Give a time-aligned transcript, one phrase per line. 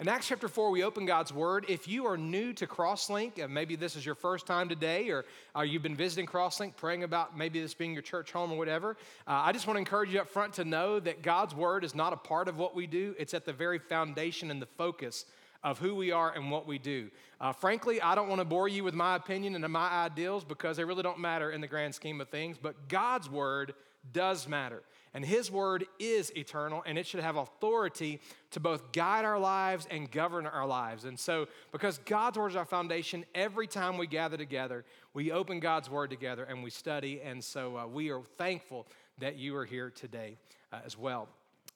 [0.00, 1.66] In Acts chapter 4, we open God's Word.
[1.68, 5.26] If you are new to Crosslink, and maybe this is your first time today, or
[5.54, 8.96] uh, you've been visiting Crosslink, praying about maybe this being your church home or whatever,
[9.26, 11.94] uh, I just want to encourage you up front to know that God's Word is
[11.94, 15.26] not a part of what we do, it's at the very foundation and the focus
[15.62, 17.10] of who we are and what we do.
[17.38, 20.78] Uh, frankly, I don't want to bore you with my opinion and my ideals because
[20.78, 23.74] they really don't matter in the grand scheme of things, but God's Word
[24.14, 24.82] does matter.
[25.12, 28.20] And His Word is eternal, and it should have authority
[28.52, 31.04] to both guide our lives and govern our lives.
[31.04, 35.58] And so, because God's Word is our foundation, every time we gather together, we open
[35.58, 37.20] God's Word together and we study.
[37.22, 38.86] And so, uh, we are thankful
[39.18, 40.36] that you are here today
[40.72, 41.28] uh, as well.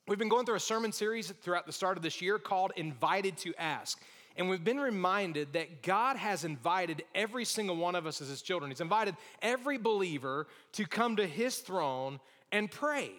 [0.07, 3.37] We've been going through a sermon series throughout the start of this year called Invited
[3.39, 4.01] to Ask.
[4.37, 8.43] And we've been reminded that God has invited every single one of us as His
[8.43, 8.71] children.
[8.71, 12.21] He's invited every believer to come to His throne
[12.53, 13.13] and pray.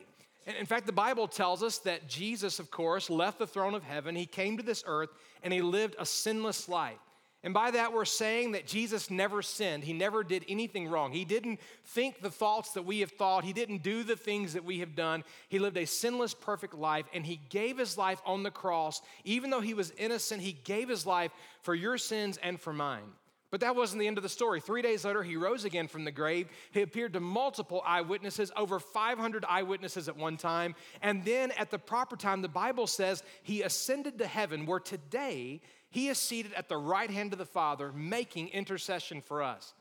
[0.47, 3.83] And in fact, the Bible tells us that Jesus, of course, left the throne of
[3.83, 4.15] heaven.
[4.15, 5.09] He came to this earth
[5.41, 6.99] and he lived a sinless life.
[7.45, 9.83] And by that, we're saying that Jesus never sinned.
[9.83, 11.11] He never did anything wrong.
[11.11, 13.43] He didn't think the thoughts that we have thought.
[13.43, 15.23] He didn't do the things that we have done.
[15.47, 18.99] He lived a sinless, perfect life, and He gave His life on the cross.
[19.25, 23.13] Even though He was innocent, He gave His life for your sins and for mine.
[23.55, 24.59] But that wasn't the end of the story.
[24.59, 26.49] Three days later, he rose again from the grave.
[26.71, 30.75] He appeared to multiple eyewitnesses, over 500 eyewitnesses at one time.
[31.01, 35.61] And then at the proper time, the Bible says he ascended to heaven, where today
[35.89, 39.73] he is seated at the right hand of the Father, making intercession for us.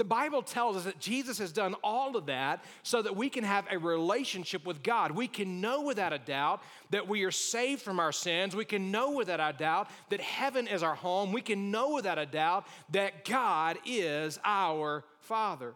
[0.00, 3.44] The Bible tells us that Jesus has done all of that so that we can
[3.44, 5.10] have a relationship with God.
[5.10, 8.56] We can know without a doubt that we are saved from our sins.
[8.56, 11.32] We can know without a doubt that heaven is our home.
[11.32, 15.74] We can know without a doubt that God is our Father.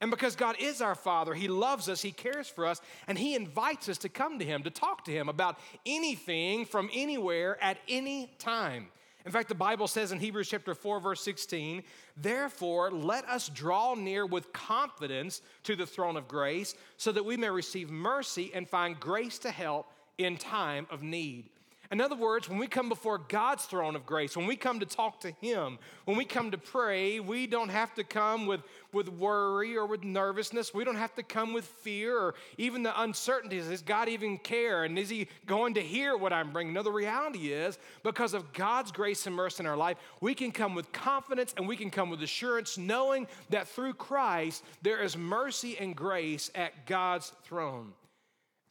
[0.00, 3.34] And because God is our Father, He loves us, He cares for us, and He
[3.34, 7.78] invites us to come to Him, to talk to Him about anything from anywhere at
[7.88, 8.86] any time.
[9.24, 11.82] In fact, the Bible says in Hebrews chapter 4, verse 16,
[12.16, 17.36] therefore let us draw near with confidence to the throne of grace so that we
[17.38, 21.48] may receive mercy and find grace to help in time of need.
[21.90, 24.86] In other words, when we come before God's throne of grace, when we come to
[24.86, 28.62] talk to Him, when we come to pray, we don't have to come with,
[28.92, 30.72] with worry or with nervousness.
[30.72, 33.68] We don't have to come with fear or even the uncertainties.
[33.68, 34.84] Does God even care?
[34.84, 36.72] And is He going to hear what I'm bringing?
[36.72, 40.52] No, the reality is, because of God's grace and mercy in our life, we can
[40.52, 45.16] come with confidence and we can come with assurance, knowing that through Christ, there is
[45.16, 47.92] mercy and grace at God's throne.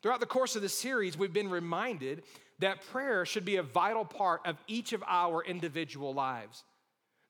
[0.02, 2.24] Throughout the course of this series, we've been reminded
[2.60, 6.64] that prayer should be a vital part of each of our individual lives.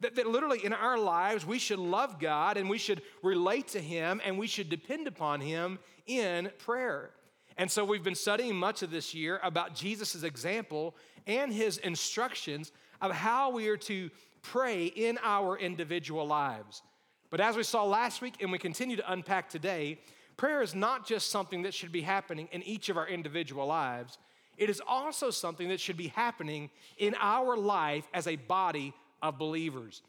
[0.01, 3.79] That, that literally in our lives, we should love God and we should relate to
[3.79, 7.11] Him and we should depend upon Him in prayer.
[7.57, 10.95] And so we've been studying much of this year about Jesus' example
[11.25, 14.09] and His instructions of how we are to
[14.41, 16.81] pray in our individual lives.
[17.29, 19.99] But as we saw last week and we continue to unpack today,
[20.37, 24.17] prayer is not just something that should be happening in each of our individual lives
[24.57, 29.37] it is also something that should be happening in our life as a body of
[29.37, 30.01] believers.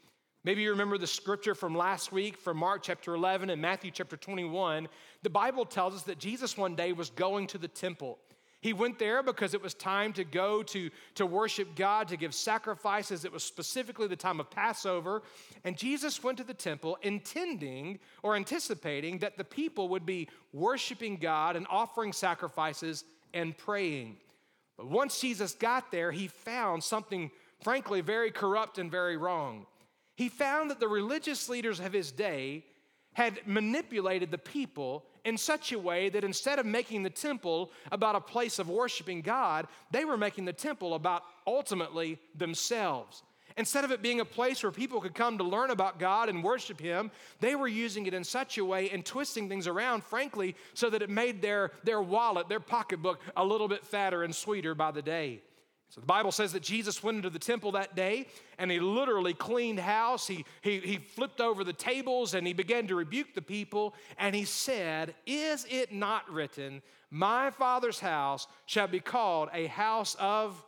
[0.43, 4.15] Maybe you remember the scripture from last week from Mark chapter 11 and Matthew chapter
[4.15, 4.87] 21.
[5.23, 8.19] The Bible tells us that Jesus one day was going to the temple.
[8.61, 12.33] He went there because it was time to go to, to worship God, to give
[12.33, 13.23] sacrifices.
[13.23, 15.23] It was specifically the time of Passover.
[15.63, 21.17] And Jesus went to the temple intending or anticipating that the people would be worshiping
[21.17, 23.03] God and offering sacrifices
[23.35, 24.17] and praying.
[24.77, 27.31] But once Jesus got there, he found something,
[27.61, 29.65] frankly, very corrupt and very wrong.
[30.15, 32.65] He found that the religious leaders of his day
[33.13, 38.15] had manipulated the people in such a way that instead of making the temple about
[38.15, 43.23] a place of worshiping God, they were making the temple about ultimately themselves.
[43.57, 46.43] Instead of it being a place where people could come to learn about God and
[46.43, 47.09] worship Him,
[47.39, 51.01] they were using it in such a way and twisting things around, frankly, so that
[51.01, 55.01] it made their, their wallet, their pocketbook, a little bit fatter and sweeter by the
[55.01, 55.41] day.
[55.89, 59.33] So the Bible says that Jesus went into the temple that day and he literally
[59.33, 60.27] cleaned house.
[60.27, 63.93] He, he, he flipped over the tables and he began to rebuke the people.
[64.17, 66.81] And he said, Is it not written,
[67.11, 70.61] My Father's house shall be called a house of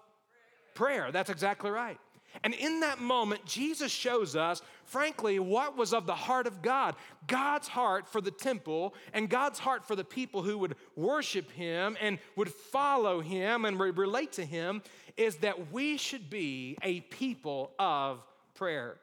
[0.76, 1.12] prayer?
[1.12, 2.00] That's exactly right.
[2.44, 6.96] And in that moment, Jesus shows us, frankly, what was of the heart of God
[7.28, 11.98] God's heart for the temple and God's heart for the people who would worship Him
[12.00, 14.82] and would follow Him and relate to Him
[15.18, 18.24] is that we should be a people of
[18.56, 18.98] prayer.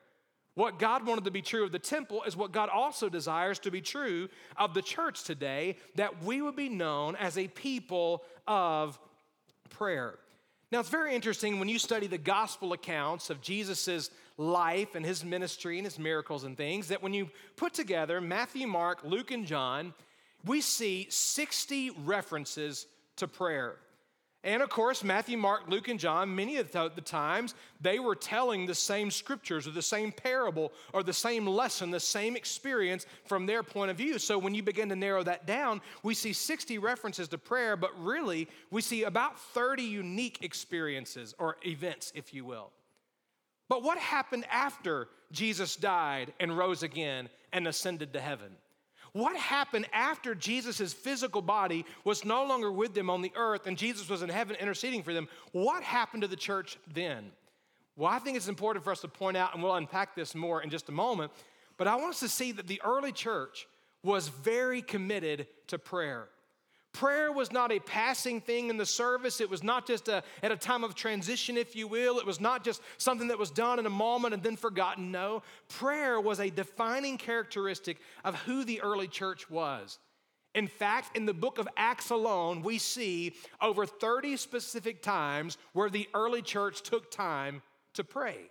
[0.55, 3.71] What God wanted to be true of the temple is what God also desires to
[3.71, 8.99] be true of the church today, that we would be known as a people of
[9.71, 10.19] prayer.
[10.75, 15.23] Now, it's very interesting when you study the gospel accounts of Jesus' life and his
[15.25, 19.47] ministry and his miracles and things, that when you put together Matthew, Mark, Luke, and
[19.47, 19.95] John,
[20.45, 22.89] we see 60 references
[23.19, 23.77] to prayer.
[24.45, 28.67] And of course, Matthew, Mark, Luke, and John, many of the times, they were telling
[28.67, 33.47] the same scriptures or the same parable or the same lesson, the same experience from
[33.47, 34.19] their point of view.
[34.19, 37.99] So when you begin to narrow that down, we see 60 references to prayer, but
[37.99, 42.71] really, we see about 30 unique experiences or events, if you will.
[43.71, 48.51] But what happened after Jesus died and rose again and ascended to heaven?
[49.15, 53.79] What happened after Jesus' physical body was no longer with them on the earth and
[53.79, 55.29] Jesus was in heaven interceding for them?
[55.53, 57.31] What happened to the church then?
[57.95, 60.63] Well, I think it's important for us to point out, and we'll unpack this more
[60.63, 61.31] in just a moment,
[61.77, 63.69] but I want us to see that the early church
[64.03, 66.27] was very committed to prayer.
[66.95, 69.41] Prayer was not a passing thing in the service.
[69.41, 72.21] It was not just a, at a time of transition, if you will.
[72.21, 75.11] It was not just something that was done in a moment and then forgotten.
[75.11, 79.99] No, prayer was a defining characteristic of who the early church was.
[80.55, 85.91] In fact, in the book of Acts alone, we see over 30 specific times where
[85.91, 87.61] the early church took time
[87.95, 88.51] to pray.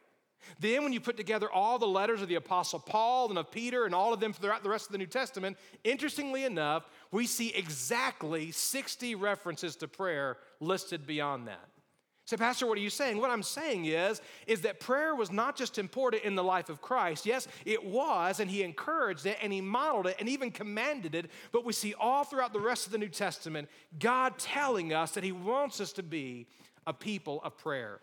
[0.59, 3.85] Then, when you put together all the letters of the Apostle Paul and of Peter
[3.85, 7.53] and all of them throughout the rest of the New Testament, interestingly enough, we see
[7.53, 11.69] exactly 60 references to prayer listed beyond that.
[12.25, 13.19] Say, Pastor, what are you saying?
[13.19, 16.81] What I'm saying is, is that prayer was not just important in the life of
[16.81, 17.25] Christ.
[17.25, 21.29] Yes, it was, and he encouraged it, and he modeled it, and even commanded it.
[21.51, 23.69] But we see all throughout the rest of the New Testament
[23.99, 26.47] God telling us that he wants us to be
[26.87, 27.99] a people of prayer.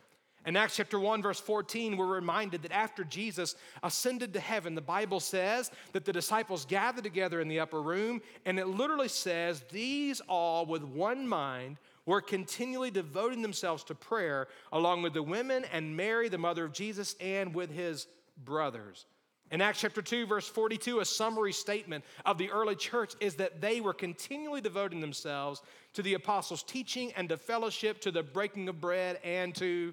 [0.47, 4.81] In Acts chapter 1, verse 14, we're reminded that after Jesus ascended to heaven, the
[4.81, 9.63] Bible says that the disciples gathered together in the upper room, and it literally says,
[9.71, 11.77] These all with one mind
[12.07, 16.73] were continually devoting themselves to prayer, along with the women and Mary, the mother of
[16.73, 18.07] Jesus, and with his
[18.43, 19.05] brothers.
[19.51, 23.61] In Acts chapter 2, verse 42, a summary statement of the early church is that
[23.61, 25.61] they were continually devoting themselves
[25.93, 29.93] to the apostles' teaching and to fellowship, to the breaking of bread, and to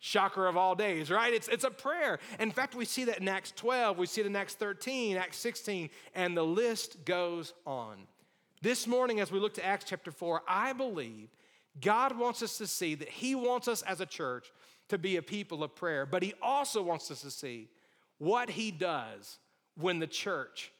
[0.00, 1.32] Shocker of all days, right?
[1.32, 2.18] It's, it's a prayer.
[2.38, 5.36] In fact, we see that in Acts 12, we see it in Acts 13, Acts
[5.36, 7.96] 16, and the list goes on.
[8.62, 11.28] This morning, as we look to Acts chapter 4, I believe
[11.80, 14.50] God wants us to see that He wants us as a church
[14.88, 17.68] to be a people of prayer, but He also wants us to see
[18.16, 19.38] what He does
[19.78, 20.72] when the church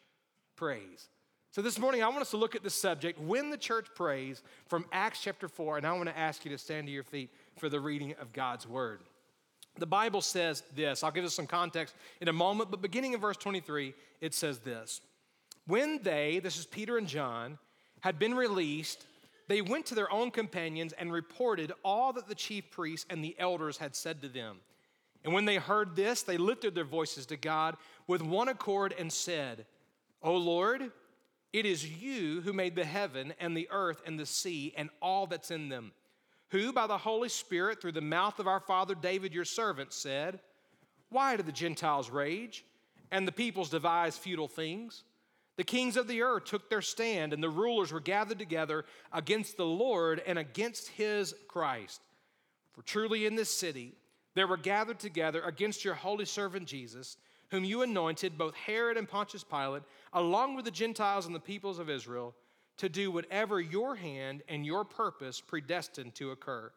[0.56, 1.08] prays.
[1.52, 4.42] So this morning, I want us to look at the subject, when the church prays,
[4.68, 7.30] from Acts chapter 4, and I want to ask you to stand to your feet
[7.58, 9.00] for the reading of God's word.
[9.78, 11.02] The Bible says this.
[11.02, 14.58] I'll give us some context in a moment, but beginning in verse 23, it says
[14.58, 15.00] this
[15.66, 17.58] When they, this is Peter and John,
[18.00, 19.06] had been released,
[19.48, 23.36] they went to their own companions and reported all that the chief priests and the
[23.38, 24.58] elders had said to them.
[25.24, 27.76] And when they heard this, they lifted their voices to God
[28.06, 29.66] with one accord and said,
[30.22, 30.90] O Lord,
[31.52, 35.26] it is you who made the heaven and the earth and the sea and all
[35.26, 35.92] that's in them
[36.50, 40.40] who by the Holy Spirit, through the mouth of our father David, your servant, said,
[41.08, 42.64] Why do the Gentiles rage
[43.10, 45.04] and the peoples devise futile things?
[45.56, 49.56] The kings of the earth took their stand, and the rulers were gathered together against
[49.56, 52.00] the Lord and against his Christ.
[52.72, 53.94] For truly in this city
[54.34, 57.16] there were gathered together against your holy servant Jesus,
[57.50, 61.78] whom you anointed, both Herod and Pontius Pilate, along with the Gentiles and the peoples
[61.78, 62.34] of Israel
[62.80, 66.72] to do whatever your hand and your purpose predestined to occur.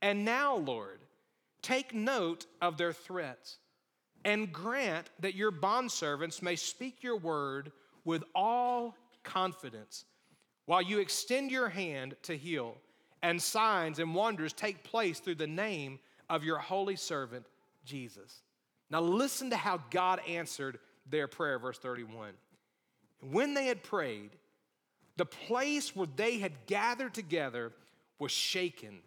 [0.00, 1.00] And now, Lord,
[1.60, 3.58] take note of their threats
[4.24, 7.72] and grant that your bondservants may speak your word
[8.04, 10.04] with all confidence
[10.66, 12.76] while you extend your hand to heal,
[13.20, 15.98] and signs and wonders take place through the name
[16.30, 17.44] of your holy servant,
[17.84, 18.42] Jesus.
[18.88, 20.78] Now, listen to how God answered
[21.10, 22.34] their prayer, verse 31.
[23.20, 24.30] When they had prayed,
[25.18, 27.72] the place where they had gathered together
[28.18, 29.00] was shaken,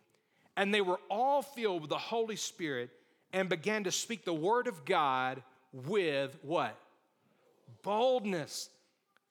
[0.57, 2.91] and they were all filled with the Holy Spirit
[3.33, 5.41] and began to speak the word of God
[5.73, 6.77] with what?
[7.81, 8.69] Boldness.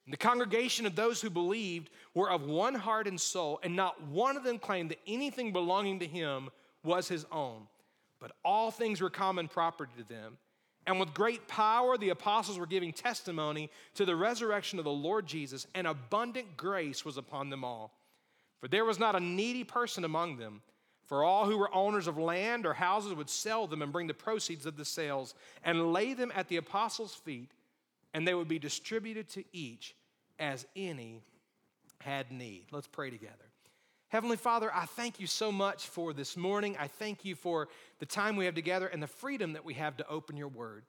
[0.09, 4.39] The congregation of those who believed were of one heart and soul, and not one
[4.39, 6.49] of them claimed that anything belonging to him
[6.83, 7.67] was his own,
[8.21, 10.39] but all things were common property to them.
[10.91, 15.25] And with great power, the apostles were giving testimony to the resurrection of the Lord
[15.25, 17.93] Jesus, and abundant grace was upon them all.
[18.59, 20.63] For there was not a needy person among them.
[21.07, 24.15] For all who were owners of land or houses would sell them and bring the
[24.15, 27.53] proceeds of the sales and lay them at the apostles' feet,
[28.13, 29.95] and they would be distributed to each
[30.41, 31.23] as any
[32.01, 32.65] had need.
[32.73, 33.50] Let's pray together.
[34.11, 36.77] Heavenly Father, I thank you so much for this morning.
[36.81, 37.69] I thank you for
[38.01, 40.85] the time we have together and the freedom that we have to open your word.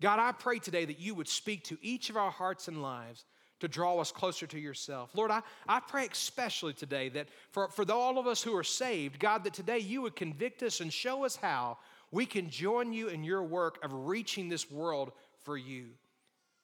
[0.00, 3.26] God, I pray today that you would speak to each of our hearts and lives
[3.60, 5.10] to draw us closer to yourself.
[5.14, 9.18] Lord, I, I pray especially today that for, for all of us who are saved,
[9.18, 11.76] God, that today you would convict us and show us how
[12.10, 15.12] we can join you in your work of reaching this world
[15.44, 15.90] for you.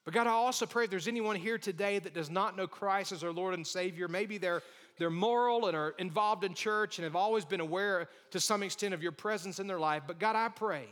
[0.07, 3.13] But God, I also pray if there's anyone here today that does not know Christ
[3.13, 4.63] as our Lord and Savior, maybe they're
[4.99, 8.95] they're moral and are involved in church and have always been aware to some extent
[8.95, 10.03] of your presence in their life.
[10.07, 10.87] But God, I pray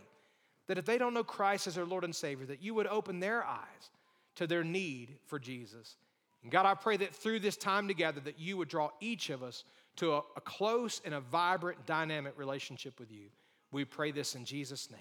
[0.67, 3.21] that if they don't know Christ as their Lord and Savior, that you would open
[3.21, 3.91] their eyes
[4.37, 5.97] to their need for Jesus.
[6.43, 9.43] And God, I pray that through this time together, that you would draw each of
[9.43, 9.65] us
[9.97, 13.27] to a, a close and a vibrant, dynamic relationship with you.
[13.73, 15.01] We pray this in Jesus' name.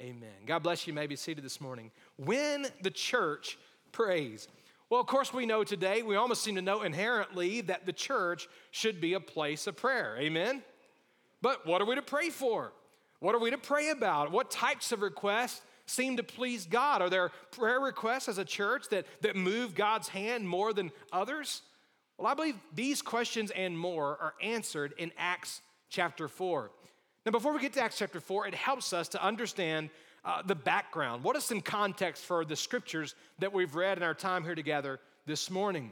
[0.00, 0.44] Amen.
[0.46, 0.92] God bless you.
[0.92, 1.90] you may be seated this morning.
[2.16, 3.58] When the church
[3.90, 4.48] prays,
[4.90, 8.48] well, of course, we know today, we almost seem to know inherently that the church
[8.70, 10.16] should be a place of prayer.
[10.18, 10.62] Amen?
[11.42, 12.72] But what are we to pray for?
[13.20, 14.32] What are we to pray about?
[14.32, 17.02] What types of requests seem to please God?
[17.02, 21.62] Are there prayer requests as a church that, that move God's hand more than others?
[22.16, 26.70] Well, I believe these questions and more are answered in Acts chapter 4.
[27.26, 29.90] Now, before we get to Acts chapter 4, it helps us to understand
[30.28, 31.24] uh, the background.
[31.24, 35.00] What is some context for the scriptures that we've read in our time here together
[35.24, 35.90] this morning?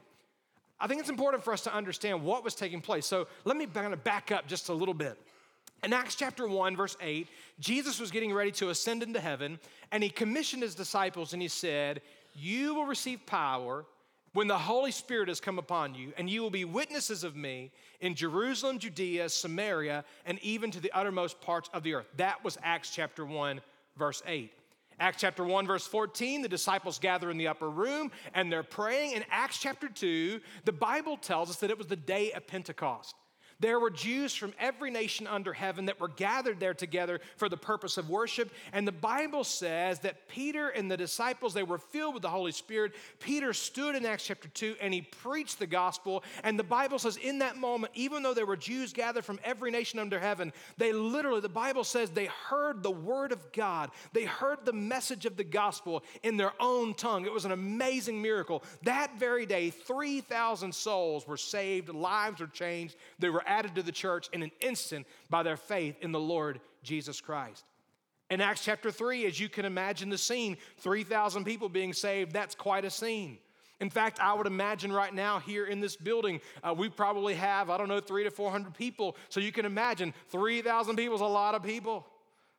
[0.78, 3.06] I think it's important for us to understand what was taking place.
[3.06, 5.18] So let me kind of back up just a little bit.
[5.82, 7.28] In Acts chapter 1, verse 8,
[7.60, 9.58] Jesus was getting ready to ascend into heaven,
[9.90, 12.02] and he commissioned his disciples and he said,
[12.34, 13.86] You will receive power
[14.34, 17.70] when the Holy Spirit has come upon you, and you will be witnesses of me
[18.02, 22.06] in Jerusalem, Judea, Samaria, and even to the uttermost parts of the earth.
[22.18, 23.62] That was Acts chapter 1,
[23.96, 24.52] verse 8.
[24.98, 29.12] Acts chapter 1, verse 14, the disciples gather in the upper room and they're praying.
[29.12, 33.14] In Acts chapter 2, the Bible tells us that it was the day of Pentecost.
[33.58, 37.56] There were Jews from every nation under heaven that were gathered there together for the
[37.56, 38.50] purpose of worship.
[38.72, 42.52] And the Bible says that Peter and the disciples, they were filled with the Holy
[42.52, 42.92] Spirit.
[43.18, 46.22] Peter stood in Acts chapter 2 and he preached the gospel.
[46.44, 49.70] And the Bible says, in that moment, even though there were Jews gathered from every
[49.70, 53.90] nation under heaven, they literally, the Bible says, they heard the word of God.
[54.12, 57.24] They heard the message of the gospel in their own tongue.
[57.24, 58.62] It was an amazing miracle.
[58.82, 62.96] That very day, 3,000 souls were saved, lives were changed.
[63.18, 66.60] They were added to the church in an instant by their faith in the Lord
[66.82, 67.64] Jesus Christ.
[68.28, 72.54] In Acts chapter 3, as you can imagine the scene, 3,000 people being saved, that's
[72.54, 73.38] quite a scene.
[73.78, 77.68] In fact, I would imagine right now here in this building, uh, we probably have,
[77.68, 79.16] I don't know, three to 400 people.
[79.28, 82.06] So you can imagine 3,000 people is a lot of people.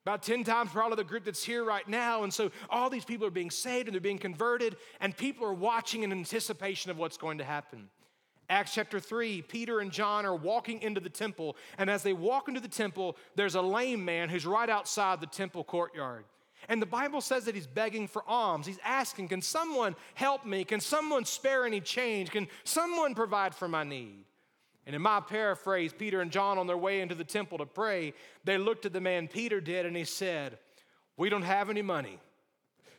[0.05, 2.23] About 10 times probably the group that's here right now.
[2.23, 5.53] And so all these people are being saved and they're being converted, and people are
[5.53, 7.89] watching in anticipation of what's going to happen.
[8.49, 12.47] Acts chapter 3, Peter and John are walking into the temple, and as they walk
[12.47, 16.23] into the temple, there's a lame man who's right outside the temple courtyard.
[16.69, 18.65] And the Bible says that he's begging for alms.
[18.65, 20.63] He's asking, Can someone help me?
[20.63, 22.31] Can someone spare any change?
[22.31, 24.23] Can someone provide for my need?
[24.85, 28.13] And in my paraphrase, Peter and John, on their way into the temple to pray,
[28.45, 30.57] they looked at the man Peter did and he said,
[31.17, 32.19] We don't have any money.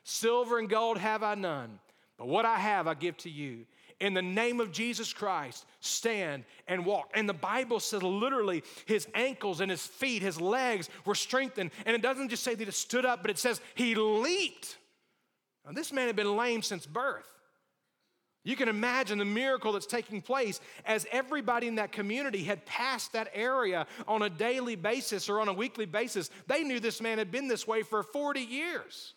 [0.04, 1.78] Silver and gold have I none,
[2.16, 3.66] but what I have I give to you
[4.00, 7.10] in the name of Jesus Christ, stand and walk.
[7.14, 11.70] And the Bible says literally his ankles and his feet, his legs were strengthened.
[11.84, 14.76] And it doesn't just say that he stood up, but it says he leaped.
[15.66, 17.26] Now, this man had been lame since birth.
[18.44, 23.12] You can imagine the miracle that's taking place as everybody in that community had passed
[23.12, 26.30] that area on a daily basis or on a weekly basis.
[26.46, 29.12] They knew this man had been this way for 40 years.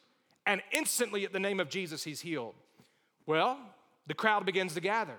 [0.45, 2.55] And instantly, at the name of Jesus, he's healed.
[3.25, 3.57] Well,
[4.07, 5.17] the crowd begins to gather.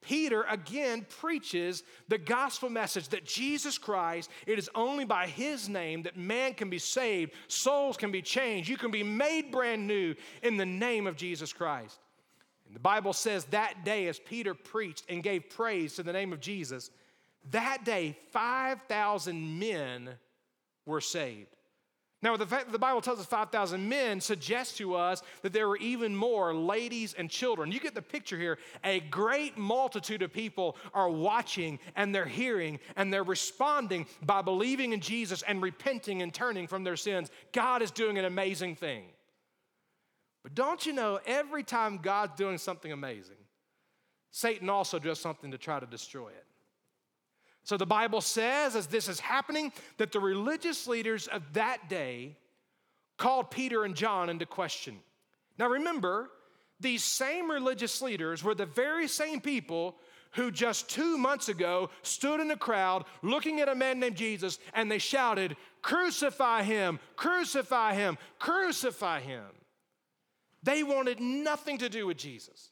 [0.00, 6.02] Peter again preaches the gospel message that Jesus Christ, it is only by his name
[6.04, 10.14] that man can be saved, souls can be changed, you can be made brand new
[10.42, 11.98] in the name of Jesus Christ.
[12.66, 16.32] And the Bible says that day, as Peter preached and gave praise to the name
[16.32, 16.90] of Jesus,
[17.50, 20.10] that day 5,000 men
[20.86, 21.56] were saved.
[22.20, 25.68] Now, the fact that the Bible tells us 5,000 men suggests to us that there
[25.68, 27.70] were even more ladies and children.
[27.70, 28.58] You get the picture here.
[28.82, 34.92] A great multitude of people are watching and they're hearing and they're responding by believing
[34.92, 37.30] in Jesus and repenting and turning from their sins.
[37.52, 39.04] God is doing an amazing thing.
[40.42, 43.36] But don't you know, every time God's doing something amazing,
[44.32, 46.44] Satan also does something to try to destroy it.
[47.68, 52.34] So the Bible says, as this is happening, that the religious leaders of that day
[53.18, 54.96] called Peter and John into question.
[55.58, 56.30] Now remember,
[56.80, 59.96] these same religious leaders were the very same people
[60.30, 64.58] who just two months ago stood in a crowd looking at a man named Jesus
[64.72, 69.44] and they shouted, Crucify him, crucify him, crucify him.
[70.62, 72.70] They wanted nothing to do with Jesus.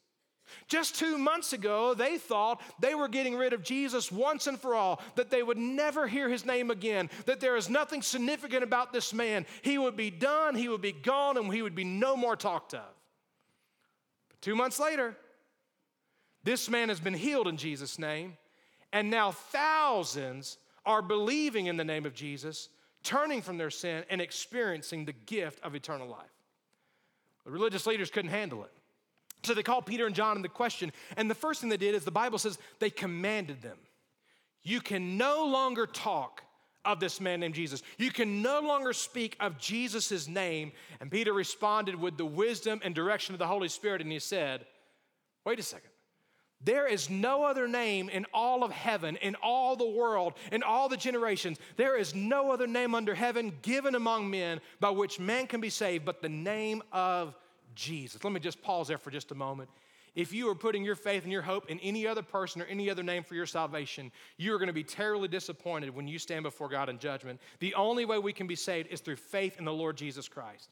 [0.67, 4.75] Just two months ago, they thought they were getting rid of Jesus once and for
[4.75, 8.93] all, that they would never hear his name again, that there is nothing significant about
[8.93, 9.45] this man.
[9.61, 12.73] He would be done, he would be gone, and he would be no more talked
[12.73, 12.93] of.
[14.29, 15.15] But two months later,
[16.43, 18.37] this man has been healed in Jesus' name,
[18.93, 22.69] and now thousands are believing in the name of Jesus,
[23.03, 26.29] turning from their sin, and experiencing the gift of eternal life.
[27.45, 28.71] The religious leaders couldn't handle it.
[29.47, 30.91] So they called Peter and John in the question.
[31.15, 33.77] And the first thing they did is the Bible says they commanded them.
[34.61, 36.43] You can no longer talk
[36.83, 37.81] of this man named Jesus.
[37.97, 40.71] You can no longer speak of Jesus' name.
[40.99, 44.65] And Peter responded with the wisdom and direction of the Holy Spirit, and he said,
[45.45, 45.89] Wait a second.
[46.59, 50.89] There is no other name in all of heaven, in all the world, in all
[50.89, 51.59] the generations.
[51.75, 55.69] There is no other name under heaven given among men by which man can be
[55.69, 57.35] saved but the name of
[57.77, 58.23] Jesus.
[58.23, 59.69] Let me just pause there for just a moment.
[60.15, 62.89] If you are putting your faith and your hope in any other person or any
[62.89, 66.41] other name for your salvation, you are going to be terribly disappointed when you stand
[66.41, 67.39] before God in judgment.
[67.59, 70.71] The only way we can be saved is through faith in the Lord Jesus Christ.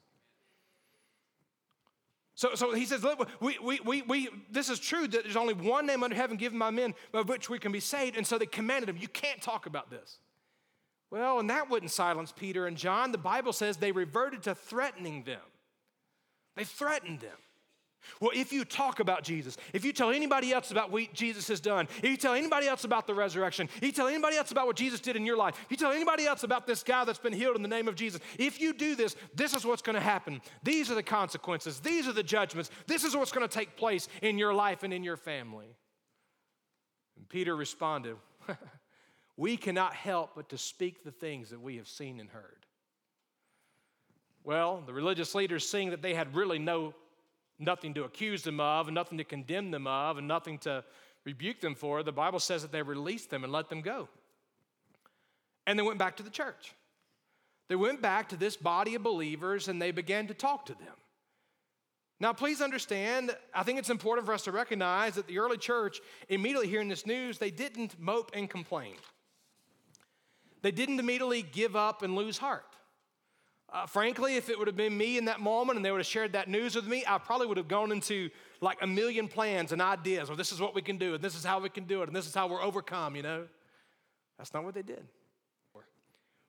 [2.33, 5.53] So, so he says, Look, we, we, we, we, this is true that there's only
[5.53, 8.17] one name under heaven given by men by which we can be saved.
[8.17, 10.17] And so they commanded him, You can't talk about this.
[11.11, 13.11] Well, and that wouldn't silence Peter and John.
[13.11, 15.39] The Bible says they reverted to threatening them.
[16.55, 17.37] They threatened them.
[18.21, 21.59] Well, if you talk about Jesus, if you tell anybody else about what Jesus has
[21.59, 24.67] done, if you tell anybody else about the resurrection, if you tell anybody else about
[24.67, 27.19] what Jesus did in your life, if you tell anybody else about this guy that's
[27.19, 29.95] been healed in the name of Jesus, if you do this, this is what's going
[29.95, 30.41] to happen.
[30.63, 31.79] These are the consequences.
[31.79, 32.69] These are the judgments.
[32.87, 35.75] This is what's going to take place in your life and in your family.
[37.17, 38.17] And Peter responded,
[39.37, 42.64] We cannot help but to speak the things that we have seen and heard.
[44.45, 46.93] Well, the religious leaders, seeing that they had really no
[47.57, 50.83] nothing to accuse them of, and nothing to condemn them of, and nothing to
[51.23, 54.07] rebuke them for, the Bible says that they released them and let them go.
[55.65, 56.73] And they went back to the church.
[57.67, 60.93] They went back to this body of believers and they began to talk to them.
[62.19, 65.99] Now, please understand, I think it's important for us to recognize that the early church,
[66.29, 68.95] immediately hearing this news, they didn't mope and complain.
[70.61, 72.75] They didn't immediately give up and lose heart.
[73.75, 76.07] Uh, frankly, if it would have been me in that moment and they would have
[76.07, 78.29] shared that news with me, I probably would have gone into
[78.61, 80.29] like a million plans and ideas.
[80.29, 82.07] Well, this is what we can do, and this is how we can do it,
[82.07, 83.47] and this is how we're overcome, you know?
[84.37, 85.03] That's not what they did.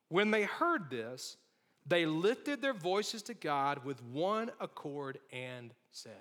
[0.09, 1.37] When they heard this,
[1.85, 6.13] they lifted their voices to God with one accord and said,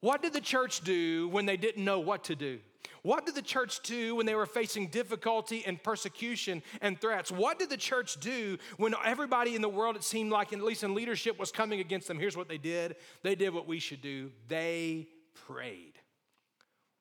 [0.00, 2.58] What did the church do when they didn't know what to do?
[3.02, 7.30] What did the church do when they were facing difficulty and persecution and threats?
[7.30, 10.84] What did the church do when everybody in the world, it seemed like, at least
[10.84, 12.18] in leadership, was coming against them?
[12.18, 15.08] Here's what they did they did what we should do they
[15.46, 15.92] prayed.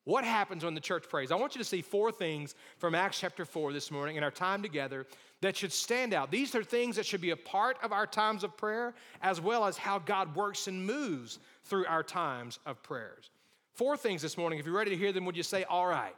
[0.06, 1.32] What happens when the church prays?
[1.32, 4.32] I want you to see four things from Acts chapter 4 this morning in our
[4.32, 5.08] time together
[5.39, 6.30] that should stand out.
[6.30, 9.65] These are things that should be a part of our times of prayer, as well
[9.65, 13.30] as how God works and moves through our times of prayers.
[13.74, 14.60] Four things this morning.
[14.60, 16.16] If you're ready to hear them, would you say, All right?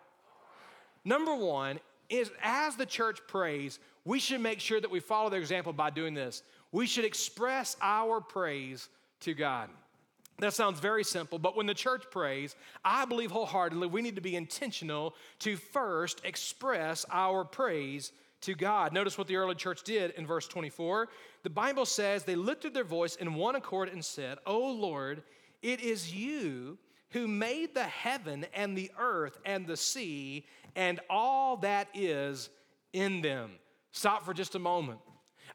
[1.03, 5.39] Number one is as the church prays, we should make sure that we follow their
[5.39, 6.43] example by doing this.
[6.71, 8.89] We should express our praise
[9.21, 9.69] to God.
[10.39, 14.21] That sounds very simple, but when the church prays, I believe wholeheartedly we need to
[14.21, 18.91] be intentional to first express our praise to God.
[18.91, 21.07] Notice what the early church did in verse 24.
[21.43, 25.23] The Bible says they lifted their voice in one accord and said, "O Lord,
[25.61, 26.77] it is you
[27.11, 32.49] who made the heaven and the earth and the sea and all that is
[32.93, 33.51] in them.
[33.91, 34.99] Stop for just a moment.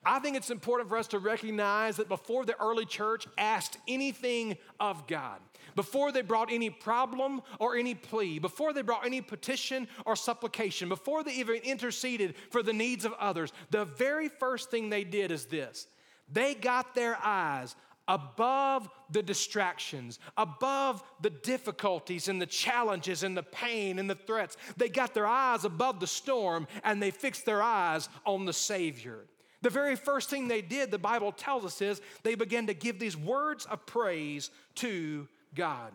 [0.04, 4.56] I think it's important for us to recognize that before the early church asked anything
[4.78, 5.40] of God,
[5.76, 10.88] before they brought any problem or any plea, before they brought any petition or supplication,
[10.88, 15.30] before they even interceded for the needs of others, the very first thing they did
[15.30, 15.86] is this
[16.32, 17.76] They got their eyes
[18.10, 24.56] above the distractions, above the difficulties and the challenges and the pain and the threats.
[24.76, 29.20] They got their eyes above the storm and they fixed their eyes on the Savior.
[29.62, 32.98] The very first thing they did, the Bible tells us, is they began to give
[32.98, 35.92] these words of praise to God.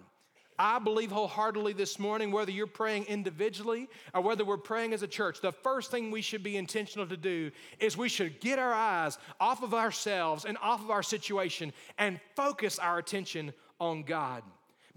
[0.57, 5.07] I believe wholeheartedly this morning, whether you're praying individually or whether we're praying as a
[5.07, 8.73] church, the first thing we should be intentional to do is we should get our
[8.73, 14.43] eyes off of ourselves and off of our situation and focus our attention on God.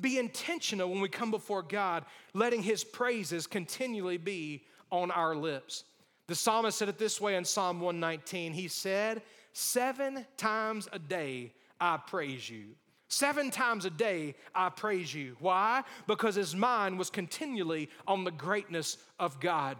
[0.01, 5.85] Be intentional when we come before God, letting His praises continually be on our lips.
[6.29, 8.53] The psalmist said it this way in Psalm 119.
[8.53, 12.77] He said, Seven times a day I praise you.
[13.09, 15.37] Seven times a day, I praise you.
[15.41, 15.83] Why?
[16.07, 19.79] Because his mind was continually on the greatness of God.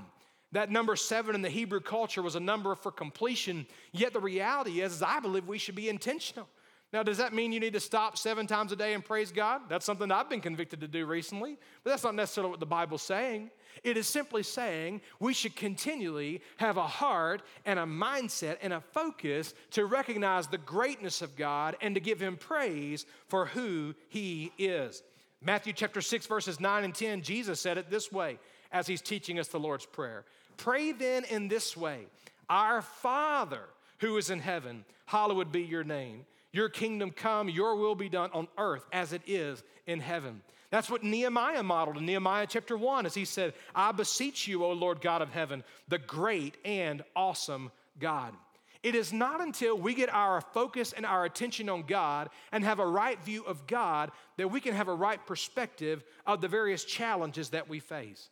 [0.53, 4.81] That number seven in the Hebrew culture was a number for completion, yet the reality
[4.81, 6.49] is, is I believe we should be intentional.
[6.93, 9.63] Now, does that mean you need to stop seven times a day and praise God?
[9.69, 13.03] That's something I've been convicted to do recently, but that's not necessarily what the Bible's
[13.03, 13.51] saying.
[13.85, 18.81] It is simply saying we should continually have a heart and a mindset and a
[18.81, 24.53] focus to recognize the greatness of God and to give Him praise for who He
[24.57, 25.03] is.
[25.43, 28.39] Matthew chapter 6, verses 9 and 10, Jesus said it this way
[28.73, 30.25] as He's teaching us the Lord's Prayer
[30.57, 32.07] Pray then in this way
[32.49, 33.65] Our Father
[33.99, 36.25] who is in heaven, hallowed be your name.
[36.59, 40.43] Your kingdom come, your will be done on earth as it is in heaven.
[40.71, 44.73] That's what Nehemiah modeled in Nehemiah chapter 1 as he said, I beseech you, O
[44.73, 48.35] Lord God of heaven, the great and awesome God.
[48.83, 52.81] It is not until we get our focus and our attention on God and have
[52.81, 56.83] a right view of God that we can have a right perspective of the various
[56.85, 58.31] challenges that we face.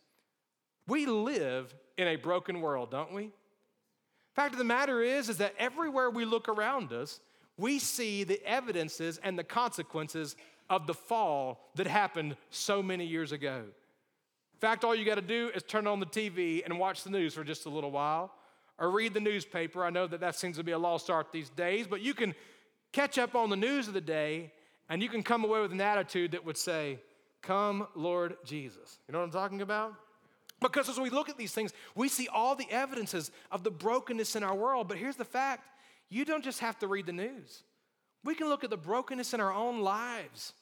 [0.88, 3.30] We live in a broken world, don't we?
[4.34, 7.20] Fact of the matter is is that everywhere we look around us,
[7.56, 10.36] we see the evidences and the consequences
[10.68, 13.62] of the fall that happened so many years ago.
[14.56, 17.10] In fact, all you got to do is turn on the TV and watch the
[17.10, 18.32] news for just a little while
[18.78, 19.84] or read the newspaper.
[19.84, 22.34] I know that that seems to be a lost art these days, but you can
[22.92, 24.52] catch up on the news of the day
[24.88, 26.98] and you can come away with an attitude that would say,
[27.42, 28.98] Come, Lord Jesus.
[29.06, 29.94] You know what I'm talking about?
[30.60, 34.34] Because as we look at these things, we see all the evidences of the brokenness
[34.34, 34.88] in our world.
[34.88, 35.68] But here's the fact
[36.08, 37.62] you don't just have to read the news.
[38.24, 40.52] We can look at the brokenness in our own lives,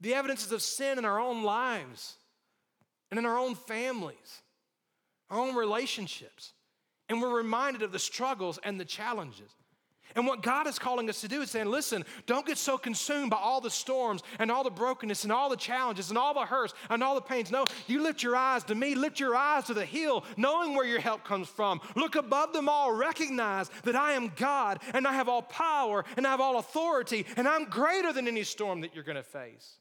[0.00, 2.16] the evidences of sin in our own lives,
[3.10, 4.42] and in our own families,
[5.30, 6.52] our own relationships.
[7.08, 9.50] And we're reminded of the struggles and the challenges.
[10.16, 13.30] And what God is calling us to do is saying, listen, don't get so consumed
[13.30, 16.40] by all the storms and all the brokenness and all the challenges and all the
[16.40, 17.50] hurts and all the pains.
[17.50, 20.86] No, you lift your eyes to me, lift your eyes to the hill, knowing where
[20.86, 21.80] your help comes from.
[21.94, 26.26] Look above them all, recognize that I am God and I have all power and
[26.26, 29.78] I have all authority and I'm greater than any storm that you're going to face.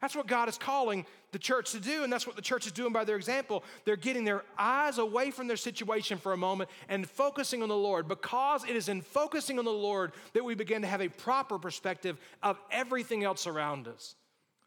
[0.00, 2.72] That's what God is calling the church to do, and that's what the church is
[2.72, 3.64] doing by their example.
[3.84, 7.76] They're getting their eyes away from their situation for a moment and focusing on the
[7.76, 11.08] Lord because it is in focusing on the Lord that we begin to have a
[11.08, 14.14] proper perspective of everything else around us.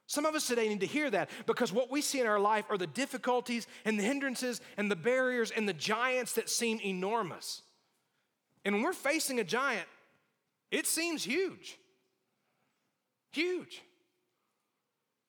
[0.08, 2.66] Some of us today need to hear that because what we see in our life
[2.70, 7.62] are the difficulties and the hindrances and the barriers and the giants that seem enormous.
[8.64, 9.88] And when we're facing a giant,
[10.72, 11.78] it seems huge.
[13.34, 13.82] Huge.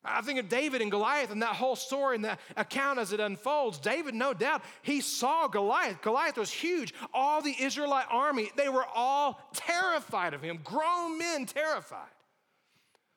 [0.04, 3.20] I think of David and Goliath and that whole story and that account as it
[3.20, 3.78] unfolds.
[3.78, 6.00] David, no doubt, he saw Goliath.
[6.02, 6.94] Goliath was huge.
[7.12, 12.08] All the Israelite army, they were all terrified of him, grown men terrified.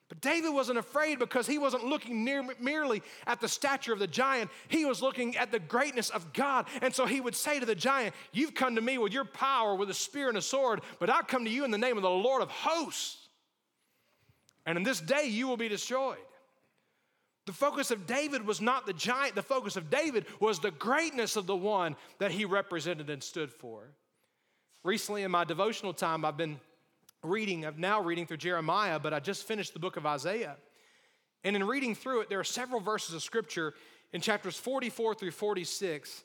[0.09, 4.07] But David wasn't afraid because he wasn't looking near, merely at the stature of the
[4.07, 4.51] giant.
[4.67, 6.65] He was looking at the greatness of God.
[6.81, 9.73] And so he would say to the giant, You've come to me with your power,
[9.73, 12.03] with a spear and a sword, but I come to you in the name of
[12.03, 13.29] the Lord of hosts.
[14.65, 16.17] And in this day you will be destroyed.
[17.51, 21.35] The focus of David was not the giant, the focus of David was the greatness
[21.35, 23.91] of the one that he represented and stood for.
[24.85, 26.61] Recently, in my devotional time, I've been
[27.23, 30.55] reading, I'm now reading through Jeremiah, but I just finished the book of Isaiah.
[31.43, 33.73] And in reading through it, there are several verses of scripture
[34.13, 36.23] in chapters 44 through 46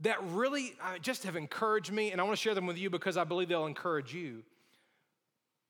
[0.00, 2.88] that really uh, just have encouraged me, and I want to share them with you
[2.88, 4.42] because I believe they'll encourage you.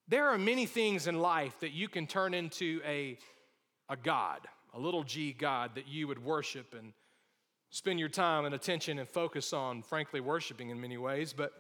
[0.06, 3.18] There are many things in life that you can turn into a,
[3.88, 6.92] a God a little g God that you would worship and
[7.70, 11.32] spend your time and attention and focus on, frankly, worshiping in many ways.
[11.32, 11.52] But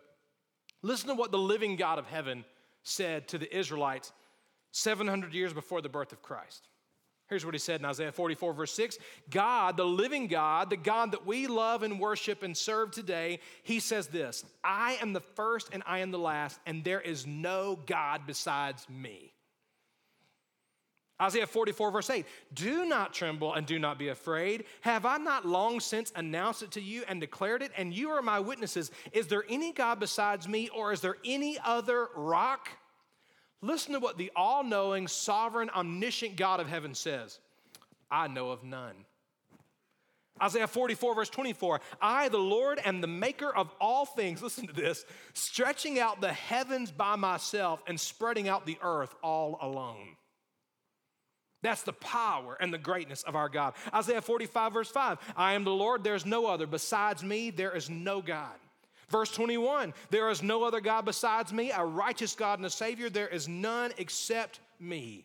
[0.82, 2.44] listen to what the living God of heaven
[2.82, 4.12] said to the Israelites
[4.72, 6.68] 700 years before the birth of Christ.
[7.28, 8.98] Here's what he said in Isaiah 44, verse 6
[9.30, 13.80] God, the living God, the God that we love and worship and serve today, he
[13.80, 17.78] says this I am the first and I am the last, and there is no
[17.86, 19.33] God besides me.
[21.22, 24.64] Isaiah 44, verse 8 Do not tremble and do not be afraid.
[24.80, 27.70] Have I not long since announced it to you and declared it?
[27.76, 28.90] And you are my witnesses.
[29.12, 32.68] Is there any God besides me, or is there any other rock?
[33.62, 37.38] Listen to what the all knowing, sovereign, omniscient God of heaven says
[38.10, 38.94] I know of none.
[40.42, 44.42] Isaiah 44, verse 24 I, the Lord, am the maker of all things.
[44.42, 49.58] Listen to this stretching out the heavens by myself and spreading out the earth all
[49.60, 50.16] alone.
[51.64, 53.72] That's the power and the greatness of our God.
[53.92, 56.66] Isaiah 45, verse 5 I am the Lord, there is no other.
[56.66, 58.52] Besides me, there is no God.
[59.08, 63.08] Verse 21 There is no other God besides me, a righteous God and a Savior.
[63.08, 65.24] There is none except me.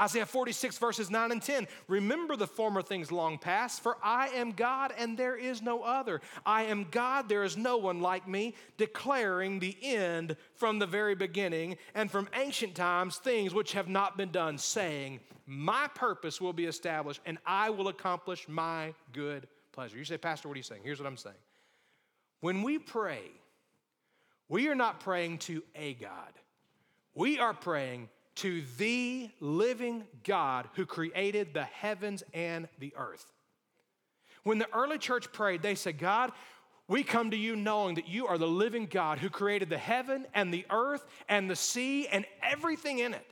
[0.00, 1.66] Isaiah 46, verses 9 and 10.
[1.88, 6.20] Remember the former things long past, for I am God and there is no other.
[6.44, 11.14] I am God, there is no one like me, declaring the end from the very
[11.14, 16.52] beginning and from ancient times things which have not been done, saying, My purpose will
[16.52, 19.98] be established and I will accomplish my good pleasure.
[19.98, 20.82] You say, Pastor, what are you saying?
[20.84, 21.36] Here's what I'm saying.
[22.40, 23.22] When we pray,
[24.48, 26.32] we are not praying to a God,
[27.14, 33.26] we are praying to the living God who created the heavens and the earth.
[34.42, 36.32] When the early church prayed, they said, God,
[36.88, 40.26] we come to you knowing that you are the living God who created the heaven
[40.34, 43.26] and the earth and the sea and everything in it.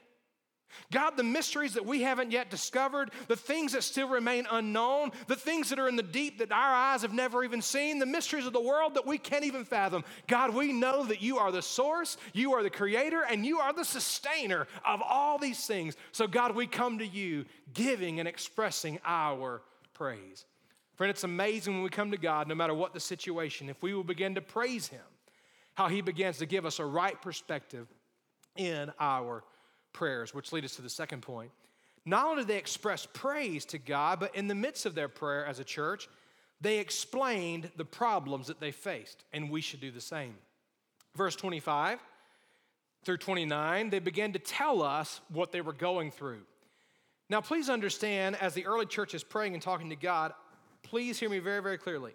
[0.92, 5.36] God, the mysteries that we haven't yet discovered, the things that still remain unknown, the
[5.36, 8.46] things that are in the deep that our eyes have never even seen, the mysteries
[8.46, 10.04] of the world that we can't even fathom.
[10.26, 13.72] God, we know that you are the source, you are the creator, and you are
[13.72, 15.96] the sustainer of all these things.
[16.12, 19.62] So, God, we come to you giving and expressing our
[19.94, 20.44] praise.
[20.94, 23.94] Friend, it's amazing when we come to God, no matter what the situation, if we
[23.94, 25.00] will begin to praise Him,
[25.74, 27.86] how He begins to give us a right perspective
[28.56, 29.42] in our
[29.92, 31.50] prayers, which lead us to the second point.
[32.04, 35.44] Not only did they express praise to God, but in the midst of their prayer
[35.44, 36.08] as a church,
[36.60, 40.34] they explained the problems that they faced, and we should do the same.
[41.14, 41.98] Verse 25
[43.04, 46.42] through 29, they began to tell us what they were going through.
[47.30, 50.32] Now, please understand, as the early church is praying and talking to God,
[50.82, 52.12] please hear me very, very clearly.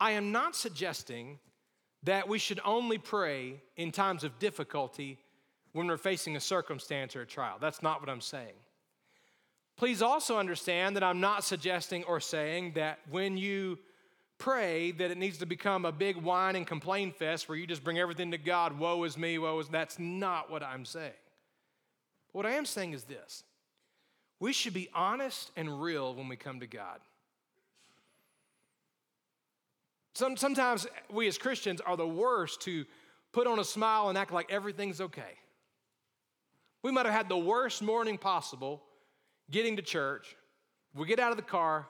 [0.00, 1.38] I am not suggesting
[2.02, 5.18] that we should only pray in times of difficulty
[5.72, 7.56] when we're facing a circumstance or a trial.
[7.60, 8.54] That's not what I'm saying.
[9.76, 13.78] Please also understand that I'm not suggesting or saying that when you
[14.38, 17.84] pray that it needs to become a big whine and complain fest where you just
[17.84, 21.12] bring everything to God, woe is me, woe is that's not what I'm saying.
[22.32, 23.44] What I am saying is this.
[24.38, 27.00] We should be honest and real when we come to God.
[30.14, 32.84] Some, sometimes we as Christians are the worst to
[33.32, 35.38] put on a smile and act like everything's okay.
[36.82, 38.82] We might have had the worst morning possible
[39.50, 40.36] getting to church.
[40.94, 41.86] We get out of the car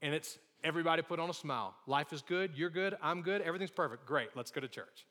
[0.00, 1.74] and it's everybody put on a smile.
[1.86, 4.06] Life is good, you're good, I'm good, everything's perfect.
[4.06, 5.06] Great, let's go to church.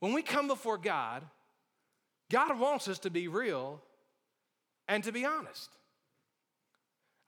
[0.00, 1.22] When we come before God,
[2.30, 3.80] God wants us to be real
[4.88, 5.70] and to be honest.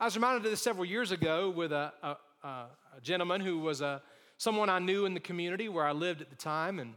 [0.01, 2.67] I was reminded of this several years ago with a, a, a
[3.01, 4.03] gentleman who was a,
[4.39, 6.95] someone I knew in the community where I lived at the time, and,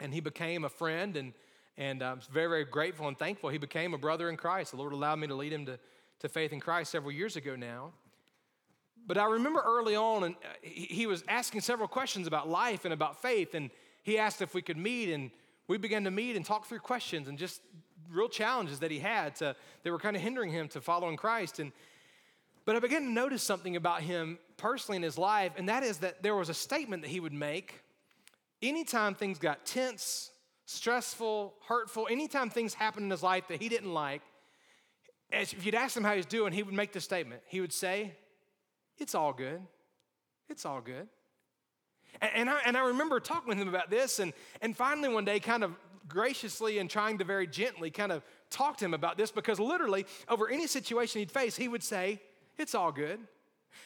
[0.00, 1.16] and he became a friend.
[1.16, 1.34] And
[1.76, 4.70] and I'm very, very grateful and thankful he became a brother in Christ.
[4.70, 5.78] The Lord allowed me to lead him to,
[6.20, 7.92] to faith in Christ several years ago now.
[9.06, 12.94] But I remember early on, and uh, he was asking several questions about life and
[12.94, 13.70] about faith, and
[14.02, 15.30] he asked if we could meet, and
[15.68, 17.60] we began to meet and talk through questions and just
[18.10, 21.58] real challenges that he had to, that were kind of hindering him to following Christ.
[21.58, 21.72] And
[22.64, 25.98] but I began to notice something about him personally in his life, and that is
[25.98, 27.82] that there was a statement that he would make
[28.62, 30.30] anytime things got tense
[30.66, 34.22] stressful, hurtful, anytime things happened in his life that he didn't like,
[35.30, 37.42] if you'd ask him how he's doing, he would make the statement.
[37.46, 38.12] He would say,
[38.98, 39.60] It's all good.
[40.48, 41.08] It's all good.
[42.20, 45.40] And, I, and I remember talking with him about this, and, and finally one day,
[45.40, 45.74] kind of
[46.06, 50.06] graciously and trying to very gently kind of talk to him about this because literally,
[50.28, 52.20] over any situation he'd face, he would say,
[52.58, 53.20] It's all good.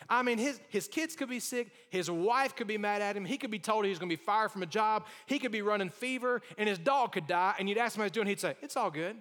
[0.09, 3.25] I mean, his, his kids could be sick, his wife could be mad at him,
[3.25, 5.63] he could be told he was gonna be fired from a job, he could be
[5.63, 8.41] running fever, and his dog could die, and you'd ask him how he's doing, he'd
[8.41, 9.17] say, It's all good.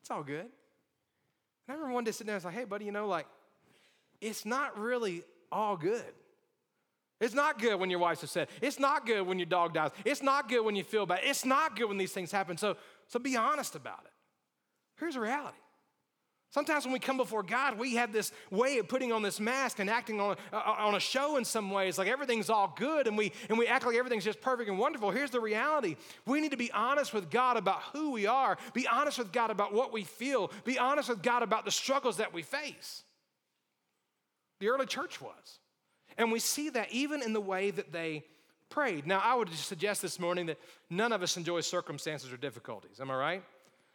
[0.00, 0.40] It's all good.
[0.40, 0.50] And
[1.68, 3.26] I remember one day sitting there, I was like, Hey, buddy, you know, like,
[4.20, 6.04] it's not really all good.
[7.20, 8.48] It's not good when your wife's upset.
[8.62, 9.90] It's not good when your dog dies.
[10.04, 11.20] It's not good when you feel bad.
[11.24, 12.56] It's not good when these things happen.
[12.56, 12.76] So,
[13.08, 14.12] so be honest about it.
[14.98, 15.58] Here's the reality
[16.50, 19.80] Sometimes when we come before God, we have this way of putting on this mask
[19.80, 23.18] and acting on, uh, on a show in some ways, like everything's all good and
[23.18, 25.10] we, and we act like everything's just perfect and wonderful.
[25.10, 28.86] Here's the reality we need to be honest with God about who we are, be
[28.86, 32.32] honest with God about what we feel, be honest with God about the struggles that
[32.32, 33.02] we face.
[34.60, 35.60] The early church was.
[36.16, 38.24] And we see that even in the way that they
[38.70, 39.06] prayed.
[39.06, 40.58] Now, I would suggest this morning that
[40.90, 43.00] none of us enjoy circumstances or difficulties.
[43.00, 43.44] Am I right?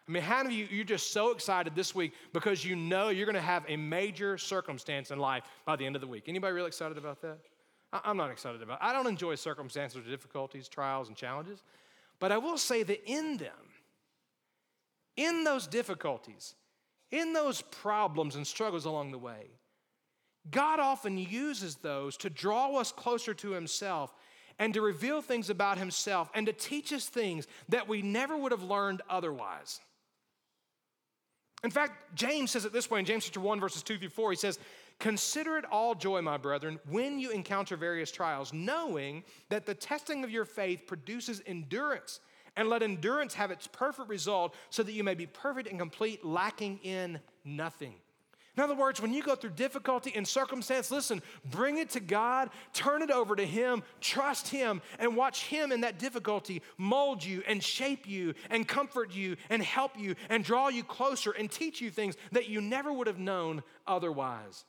[0.07, 3.09] I mean, how many of you, you're just so excited this week because you know
[3.09, 6.25] you're going to have a major circumstance in life by the end of the week?
[6.27, 7.37] Anybody really excited about that?
[8.03, 8.85] I'm not excited about it.
[8.85, 11.61] I don't enjoy circumstances or difficulties, trials, and challenges.
[12.19, 13.51] But I will say that in them,
[15.15, 16.55] in those difficulties,
[17.11, 19.51] in those problems and struggles along the way,
[20.49, 24.13] God often uses those to draw us closer to Himself
[24.59, 28.51] and to reveal things about Himself and to teach us things that we never would
[28.51, 29.79] have learned otherwise.
[31.63, 34.31] In fact, James says it this way in James chapter 1, verses 2 through 4.
[34.31, 34.59] He says,
[34.99, 40.23] Consider it all joy, my brethren, when you encounter various trials, knowing that the testing
[40.23, 42.19] of your faith produces endurance.
[42.55, 46.23] And let endurance have its perfect result, so that you may be perfect and complete,
[46.23, 47.95] lacking in nothing.
[48.55, 52.51] In other words, when you go through difficulty and circumstance, listen, bring it to God,
[52.71, 57.41] turn it over to Him, trust Him, and watch Him in that difficulty mold you
[57.47, 61.81] and shape you and comfort you and help you and draw you closer and teach
[61.81, 64.65] you things that you never would have known otherwise.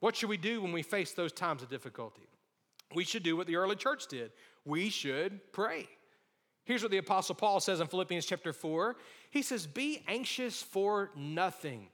[0.00, 2.28] What should we do when we face those times of difficulty?
[2.94, 4.32] We should do what the early church did.
[4.66, 5.88] We should pray.
[6.64, 8.96] Here's what the Apostle Paul says in Philippians chapter 4.
[9.30, 11.88] He says, Be anxious for nothing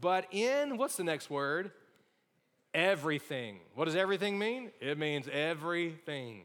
[0.00, 1.70] but in, what's the next word?
[2.72, 3.60] Everything.
[3.74, 4.70] What does everything mean?
[4.80, 6.44] It means everything.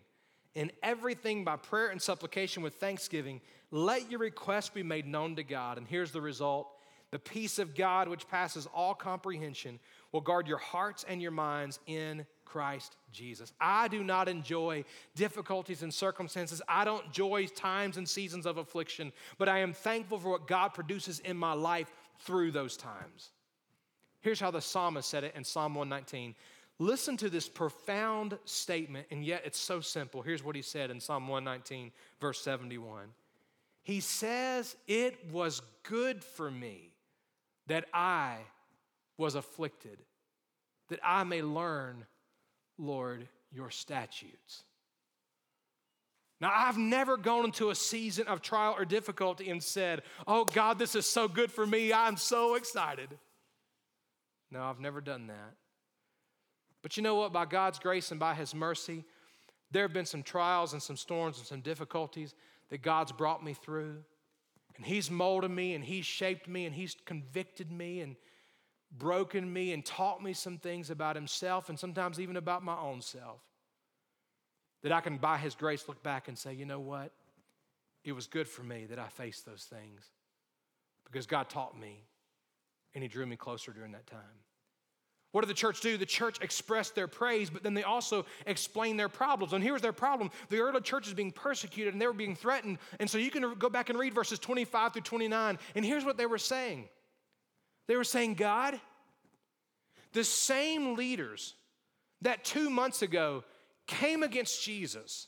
[0.56, 5.44] In everything by prayer and supplication with thanksgiving, let your requests be made known to
[5.44, 5.78] God.
[5.78, 6.68] And here's the result
[7.12, 9.80] the peace of God, which passes all comprehension,
[10.12, 13.52] will guard your hearts and your minds in Christ Jesus.
[13.60, 14.84] I do not enjoy
[15.16, 16.62] difficulties and circumstances.
[16.68, 20.70] I don't enjoy times and seasons of affliction, but I am thankful for what God
[20.74, 23.32] produces in my life through those times.
[24.22, 26.36] Here's how the psalmist said it in Psalm 119.
[26.78, 30.22] Listen to this profound statement, and yet it's so simple.
[30.22, 33.10] Here's what he said in Psalm 119, verse 71.
[33.84, 36.94] He says, It was good for me
[37.68, 38.38] that I
[39.18, 40.00] was afflicted,
[40.88, 42.06] that I may learn,
[42.78, 44.64] Lord, your statutes.
[46.42, 50.80] Now, I've never gone into a season of trial or difficulty and said, Oh God,
[50.80, 51.92] this is so good for me.
[51.92, 53.10] I'm so excited.
[54.52, 55.56] No, I've never done that.
[56.82, 57.34] But you know what?
[57.34, 59.06] By God's grace and by His mercy,
[59.72, 62.34] there have been some trials and some storms and some difficulties
[62.70, 63.98] that God's brought me through.
[64.78, 68.16] And He's molded me and He's shaped me and He's convicted me and
[68.98, 73.02] broken me and taught me some things about Himself and sometimes even about my own
[73.02, 73.42] self.
[74.82, 77.12] That I can, by His grace, look back and say, you know what?
[78.06, 80.02] It was good for me that I faced those things
[81.04, 82.06] because God taught me
[82.94, 84.40] and He drew me closer during that time.
[85.32, 85.96] What did the church do?
[85.96, 89.54] The church expressed their praise, but then they also explained their problems.
[89.54, 92.80] And here's their problem the early church is being persecuted and they were being threatened.
[93.00, 95.60] And so you can go back and read verses 25 through 29.
[95.76, 96.90] And here's what they were saying
[97.88, 98.80] they were saying, God,
[100.14, 101.54] the same leaders
[102.22, 103.44] that two months ago
[103.86, 105.28] came against Jesus,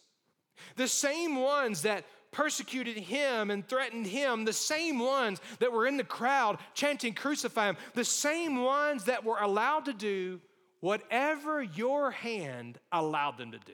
[0.75, 5.97] the same ones that persecuted him and threatened him, the same ones that were in
[5.97, 10.39] the crowd chanting, Crucify him, the same ones that were allowed to do
[10.79, 13.73] whatever your hand allowed them to do.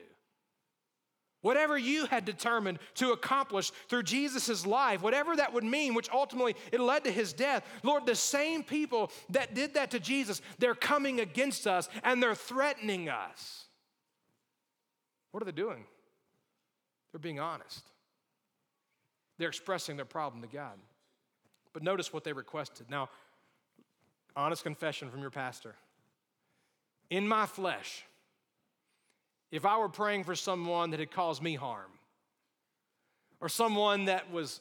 [1.40, 6.56] Whatever you had determined to accomplish through Jesus' life, whatever that would mean, which ultimately
[6.72, 10.74] it led to his death, Lord, the same people that did that to Jesus, they're
[10.74, 13.66] coming against us and they're threatening us.
[15.30, 15.84] What are they doing?
[17.12, 17.84] They're being honest.
[19.38, 20.78] They're expressing their problem to God.
[21.72, 22.90] But notice what they requested.
[22.90, 23.08] Now,
[24.36, 25.74] honest confession from your pastor.
[27.10, 28.04] In my flesh,
[29.50, 31.90] if I were praying for someone that had caused me harm,
[33.40, 34.60] or someone that was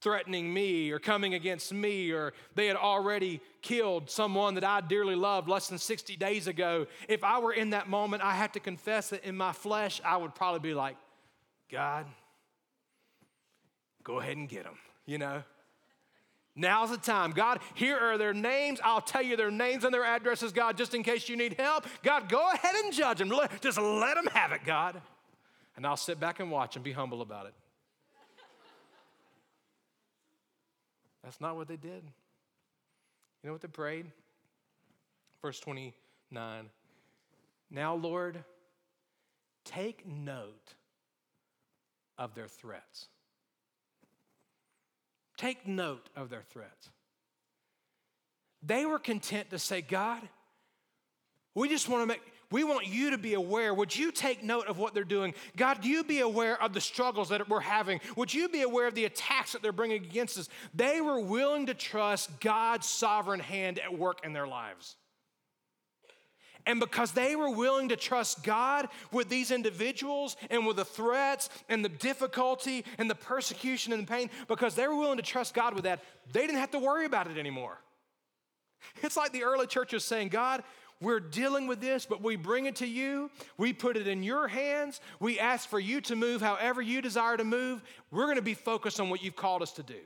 [0.00, 5.16] threatening me or coming against me, or they had already killed someone that I dearly
[5.16, 8.60] loved less than 60 days ago, if I were in that moment, I have to
[8.60, 10.96] confess that in my flesh, I would probably be like,
[11.70, 12.06] God,
[14.08, 15.42] go ahead and get them, you know?
[16.56, 17.32] Now's the time.
[17.32, 18.80] God, here are their names.
[18.82, 21.84] I'll tell you their names and their addresses, God, just in case you need help.
[22.02, 23.30] God, go ahead and judge them.
[23.60, 25.00] Just let them have it, God.
[25.76, 27.54] And I'll sit back and watch and be humble about it.
[31.22, 32.02] That's not what they did.
[33.42, 34.06] You know what they prayed?
[35.42, 36.70] Verse 29.
[37.70, 38.42] Now, Lord,
[39.64, 40.74] take note
[42.16, 43.08] of their threats.
[45.38, 46.90] Take note of their threats.
[48.62, 50.20] They were content to say, God,
[51.54, 52.20] we just want to make,
[52.50, 53.72] we want you to be aware.
[53.72, 55.34] Would you take note of what they're doing?
[55.56, 58.00] God, you be aware of the struggles that we're having.
[58.16, 60.48] Would you be aware of the attacks that they're bringing against us?
[60.74, 64.96] They were willing to trust God's sovereign hand at work in their lives.
[66.68, 71.48] And because they were willing to trust God with these individuals and with the threats
[71.70, 75.54] and the difficulty and the persecution and the pain, because they were willing to trust
[75.54, 77.78] God with that, they didn't have to worry about it anymore.
[79.02, 80.62] It's like the early church was saying, God,
[81.00, 83.30] we're dealing with this, but we bring it to you.
[83.56, 85.00] We put it in your hands.
[85.20, 87.82] We ask for you to move however you desire to move.
[88.10, 90.00] We're going to be focused on what you've called us to do.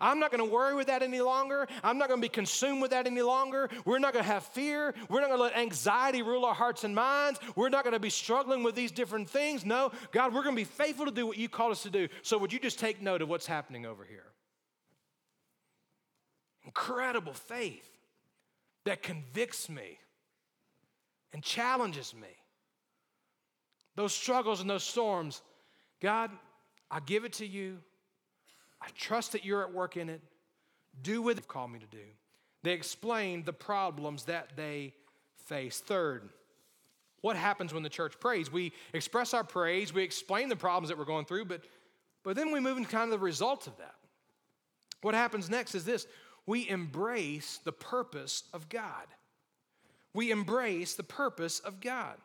[0.00, 1.66] I'm not going to worry with that any longer.
[1.82, 3.68] I'm not going to be consumed with that any longer.
[3.84, 4.94] We're not going to have fear.
[5.08, 7.38] We're not going to let anxiety rule our hearts and minds.
[7.56, 9.64] We're not going to be struggling with these different things.
[9.64, 12.08] No, God, we're going to be faithful to do what you called us to do.
[12.22, 14.24] So, would you just take note of what's happening over here?
[16.64, 17.88] Incredible faith
[18.84, 19.98] that convicts me
[21.32, 22.28] and challenges me.
[23.96, 25.42] Those struggles and those storms,
[26.00, 26.30] God,
[26.90, 27.78] I give it to you.
[28.84, 30.20] I trust that you're at work in it.
[31.02, 32.04] Do with it, call me to do.
[32.62, 34.94] They explain the problems that they
[35.46, 35.80] face.
[35.80, 36.28] Third,
[37.20, 38.52] what happens when the church prays?
[38.52, 41.62] We express our praise, we explain the problems that we're going through, but,
[42.22, 43.94] but then we move into kind of the result of that.
[45.02, 46.06] What happens next is this
[46.46, 49.06] we embrace the purpose of God.
[50.12, 52.16] We embrace the purpose of God.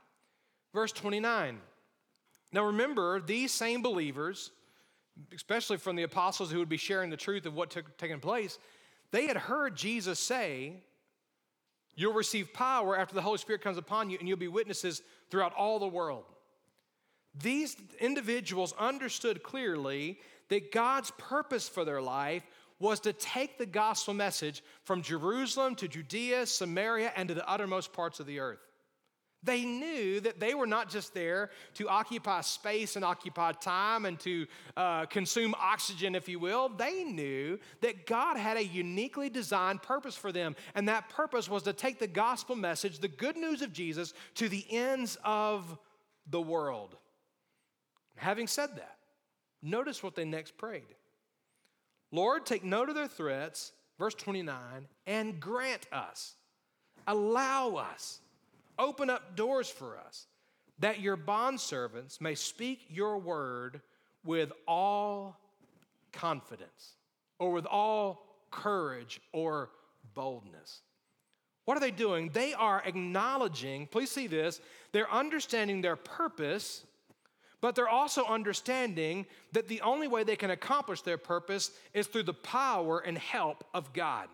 [0.74, 1.60] Verse 29.
[2.51, 4.51] Now remember, these same believers
[5.34, 8.57] especially from the apostles who would be sharing the truth of what took taken place,
[9.11, 10.84] they had heard Jesus say,
[11.95, 15.53] You'll receive power after the Holy Spirit comes upon you, and you'll be witnesses throughout
[15.55, 16.24] all the world.
[17.41, 22.43] These individuals understood clearly that God's purpose for their life
[22.80, 27.91] was to take the gospel message from Jerusalem to Judea, Samaria, and to the uttermost
[27.91, 28.68] parts of the earth.
[29.41, 34.19] They knew that they were not just there to occupy space and occupy time and
[34.19, 36.67] to uh, consume oxygen, if you will.
[36.67, 40.57] They knew that God had a uniquely designed purpose for them.
[40.75, 44.49] And that purpose was to take the gospel message, the good news of Jesus, to
[44.49, 45.77] the ends of
[46.29, 46.97] the world.
[48.17, 48.97] Having said that,
[49.61, 50.83] notice what they next prayed
[52.11, 54.55] Lord, take note of their threats, verse 29,
[55.07, 56.35] and grant us,
[57.07, 58.19] allow us
[58.80, 60.25] Open up doors for us
[60.80, 63.82] that your bondservants may speak your word
[64.23, 65.38] with all
[66.13, 66.95] confidence
[67.38, 69.69] or with all courage or
[70.15, 70.82] boldness.
[71.65, 72.30] What are they doing?
[72.30, 74.59] They are acknowledging, please see this,
[74.91, 76.86] they're understanding their purpose,
[77.61, 82.23] but they're also understanding that the only way they can accomplish their purpose is through
[82.23, 84.30] the power and help of God.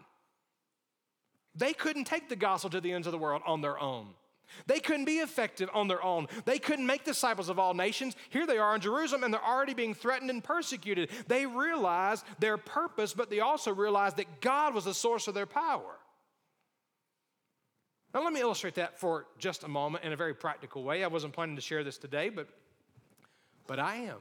[1.55, 4.07] They couldn't take the gospel to the ends of the world on their own.
[4.67, 6.27] They couldn't be effective on their own.
[6.45, 8.15] They couldn't make disciples of all nations.
[8.29, 11.09] Here they are in Jerusalem and they're already being threatened and persecuted.
[11.27, 15.45] They realized their purpose, but they also realized that God was the source of their
[15.45, 15.95] power.
[18.13, 21.03] Now, let me illustrate that for just a moment in a very practical way.
[21.03, 22.47] I wasn't planning to share this today, but,
[23.67, 24.17] but I am.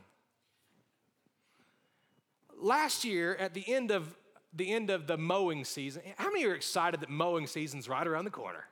[2.61, 4.17] Last year, at the end of
[4.57, 8.25] the end of the mowing season, how many are excited that mowing season's right around
[8.25, 8.65] the corner?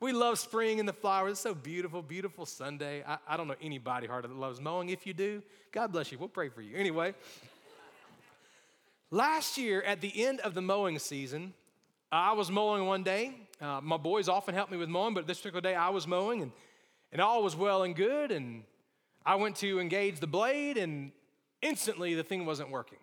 [0.00, 1.32] We love spring and the flowers.
[1.32, 3.04] It's so beautiful, beautiful Sunday.
[3.06, 4.88] I, I don't know anybody hardly that loves mowing.
[4.88, 5.42] If you do,
[5.72, 6.18] God bless you.
[6.18, 6.74] We'll pray for you.
[6.74, 7.14] Anyway,
[9.10, 11.52] last year at the end of the mowing season,
[12.10, 13.34] I was mowing one day.
[13.60, 16.40] Uh, my boys often help me with mowing, but this particular day I was mowing
[16.40, 16.52] and,
[17.12, 18.30] and all was well and good.
[18.30, 18.62] And
[19.26, 21.12] I went to engage the blade, and
[21.60, 22.98] instantly the thing wasn't working.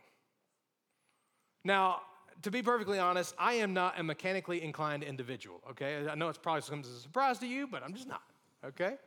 [1.63, 2.01] Now,
[2.43, 6.07] to be perfectly honest, I am not a mechanically inclined individual, okay?
[6.09, 8.23] I know it's probably comes as a surprise to you, but I'm just not,
[8.63, 8.97] okay?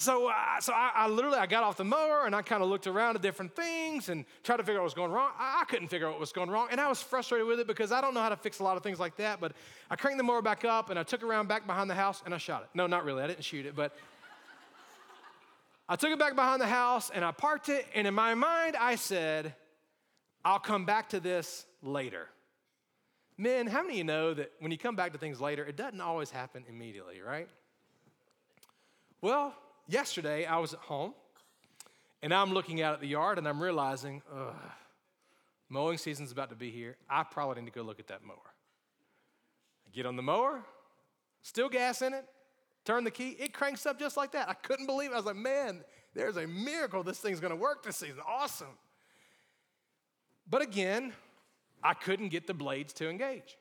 [0.00, 2.68] So, uh, so I, I, literally I got off the mower and I kind of
[2.68, 5.32] looked around at different things and tried to figure out what was going wrong.
[5.36, 7.66] I, I, couldn't figure out what was going wrong, and I was frustrated with it
[7.66, 9.40] because I don't know how to fix a lot of things like that.
[9.40, 9.54] But
[9.90, 12.22] I cranked the mower back up and I took it around back behind the house
[12.24, 12.68] and I shot it.
[12.74, 13.24] No, not really.
[13.24, 13.96] I didn't shoot it, but
[15.88, 17.84] I took it back behind the house and I parked it.
[17.92, 19.56] And in my mind, I said,
[20.44, 22.28] "I'll come back to this later.
[23.36, 25.76] Men, how many of you know that when you come back to things later, it
[25.76, 27.48] doesn't always happen immediately, right?
[29.20, 29.54] Well,
[29.86, 31.14] yesterday I was at home
[32.20, 34.54] and I'm looking out at the yard and I'm realizing, ugh,
[35.68, 36.96] Mowing season's about to be here.
[37.10, 38.36] I probably need to go look at that mower.
[39.86, 40.64] I get on the mower,
[41.42, 42.24] still gas in it,
[42.84, 44.48] turn the key, it cranks up just like that.
[44.48, 45.14] I couldn't believe it.
[45.14, 45.84] I was like, man,
[46.14, 48.20] there's a miracle this thing's gonna work this season.
[48.26, 48.78] Awesome.
[50.50, 51.12] But again,
[51.82, 53.56] I couldn't get the blades to engage.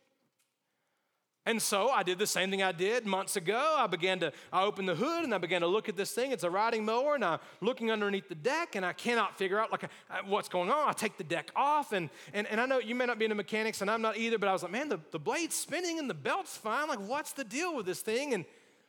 [1.48, 3.76] And so I did the same thing I did months ago.
[3.78, 6.34] I began to, I opened the hood and I began to look at this thing.
[6.34, 9.72] It's a riding mower, and I'm looking underneath the deck, and I cannot figure out
[9.72, 9.88] like uh,
[10.26, 10.90] what's going on.
[10.90, 13.36] I take the deck off, and, and, and I know you may not be into
[13.36, 16.10] mechanics, and I'm not either, but I was like, man, the, the blade's spinning and
[16.10, 16.90] the belt's fine.
[16.90, 18.34] Like, what's the deal with this thing?
[18.34, 18.44] And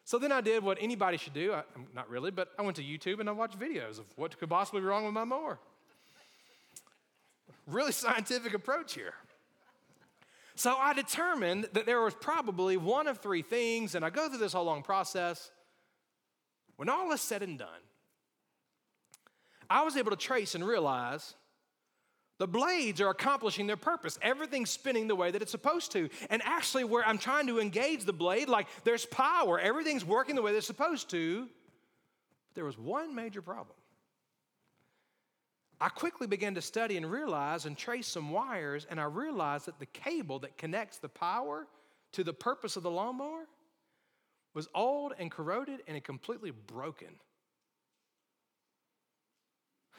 [0.05, 1.53] so then I did what anybody should do.
[1.53, 1.63] I,
[1.95, 4.81] not really, but I went to YouTube and I watched videos of what could possibly
[4.81, 5.61] be wrong with my mower.
[7.69, 9.13] Really scientific approach here.
[10.55, 14.39] So I determined that there was probably one of three things, and I go through
[14.39, 15.51] this whole long process.
[16.77, 17.69] When all is said and done,
[19.69, 21.35] I was able to trace and realize
[22.39, 24.19] the blades are accomplishing their purpose.
[24.23, 26.09] Everything's spinning the way that it's supposed to.
[26.31, 30.43] And actually, where I'm trying to engage the blade, like there's power, everything's working the
[30.43, 31.43] way they're supposed to.
[32.49, 33.77] But there was one major problem.
[35.81, 39.79] I quickly began to study and realize and trace some wires, and I realized that
[39.79, 41.67] the cable that connects the power
[42.13, 43.47] to the purpose of the lawnmower
[44.55, 47.09] was old and corroded and completely broken.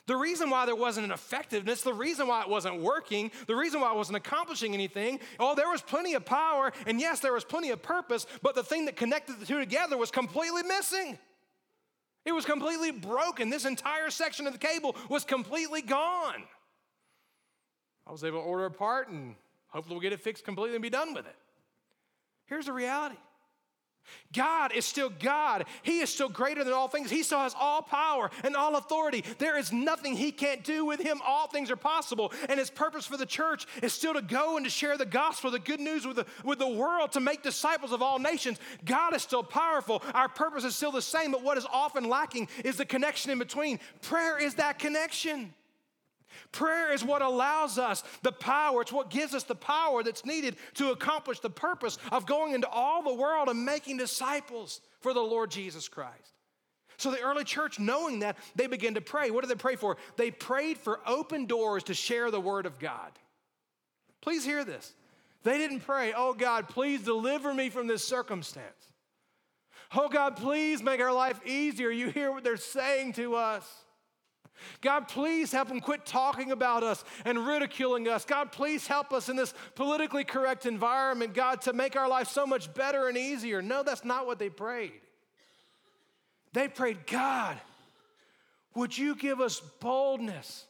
[0.06, 3.80] The reason why there wasn't an effectiveness, the reason why it wasn't working, the reason
[3.80, 7.44] why it wasn't accomplishing anything, oh, there was plenty of power, and yes, there was
[7.44, 11.20] plenty of purpose, but the thing that connected the two together was completely missing.
[12.26, 13.50] It was completely broken.
[13.50, 16.44] This entire section of the cable was completely gone.
[18.06, 19.36] I was able to order a part and
[19.68, 21.36] hopefully we'll get it fixed completely and be done with it.
[22.46, 23.18] Here's the reality
[24.34, 25.66] God is still God.
[25.82, 27.10] He is still greater than all things.
[27.10, 29.24] He still has all power and all authority.
[29.38, 31.20] There is nothing He can't do with Him.
[31.26, 32.32] All things are possible.
[32.48, 35.52] And His purpose for the church is still to go and to share the gospel,
[35.52, 38.60] the good news with the, with the world, to make disciples of all nations.
[38.86, 40.04] God is still powerful.
[40.14, 43.40] Our purpose is still the same, but what is often lacking is the connection in
[43.40, 43.80] between.
[44.02, 45.54] Prayer is that connection.
[46.52, 50.56] Prayer is what allows us the power, it's what gives us the power that's needed
[50.76, 55.22] to accomplish the purpose of going into all the world and making disciples for the
[55.22, 56.34] Lord Jesus Christ.
[56.98, 59.32] So the early church, knowing that, they began to pray.
[59.32, 59.96] What did they pray for?
[60.18, 63.12] They prayed for open doors to share the word of God.
[64.22, 64.94] Please hear this.
[65.44, 68.90] They didn't pray, oh God, please deliver me from this circumstance.
[69.96, 71.90] Oh God, please make our life easier.
[71.90, 73.66] You hear what they're saying to us.
[74.82, 78.26] God, please help them quit talking about us and ridiculing us.
[78.26, 82.46] God, please help us in this politically correct environment, God, to make our life so
[82.46, 83.62] much better and easier.
[83.62, 85.02] No, that's not what they prayed.
[86.54, 87.58] They prayed, God,
[88.76, 90.66] would you give us boldness?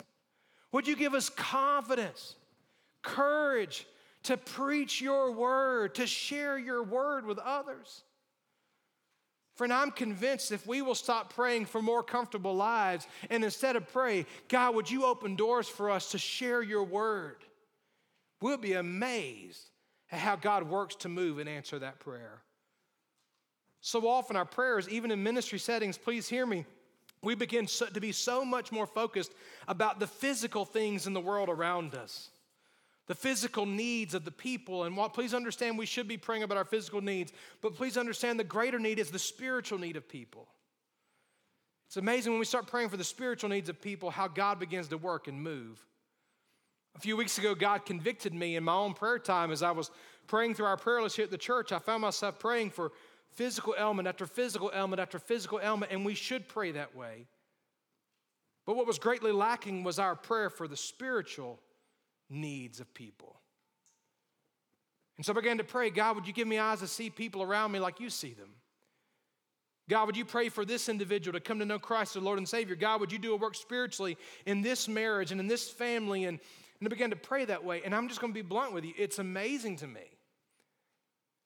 [0.72, 2.36] Would you give us confidence,
[3.02, 3.88] courage
[4.24, 8.04] to preach your word, to share your word with others?
[9.60, 13.92] Friend, I'm convinced if we will stop praying for more comfortable lives and instead of
[13.92, 17.44] pray, God, would you open doors for us to share your word?
[18.42, 19.70] We'll be amazed
[20.14, 22.42] at how God works to move and answer that prayer.
[23.82, 26.66] So often, our prayers, even in ministry settings, please hear me,
[27.22, 29.34] we begin to be so much more focused
[29.68, 32.30] about the physical things in the world around us
[33.10, 34.84] the physical needs of the people.
[34.84, 38.40] And while, please understand we should be praying about our physical needs, but please understand
[38.40, 40.48] the greater need is the spiritual need of people.
[41.88, 44.90] It's amazing when we start praying for the spiritual needs of people how God begins
[44.90, 45.84] to work and move.
[46.98, 49.90] A few weeks ago, God convicted me in my own prayer time as I was
[50.28, 51.72] praying through our prayer list here at the church.
[51.72, 52.92] I found myself praying for
[53.32, 57.26] physical ailment after physical ailment after physical ailment, and we should pray that way.
[58.68, 61.60] But what was greatly lacking was our prayer for the spiritual
[62.30, 63.40] needs of people.
[65.18, 67.44] And so I began to pray God, would you give me eyes to see people
[67.44, 68.50] around me like you see them?
[69.90, 72.48] God, would you pray for this individual to come to know Christ as Lord and
[72.48, 72.76] Savior?
[72.76, 76.26] God, would you do a work spiritually in this marriage and in this family?
[76.26, 76.40] And,
[76.80, 77.82] and I began to pray that way.
[77.84, 78.94] And I'm just going to be blunt with you.
[78.98, 80.02] It's amazing to me.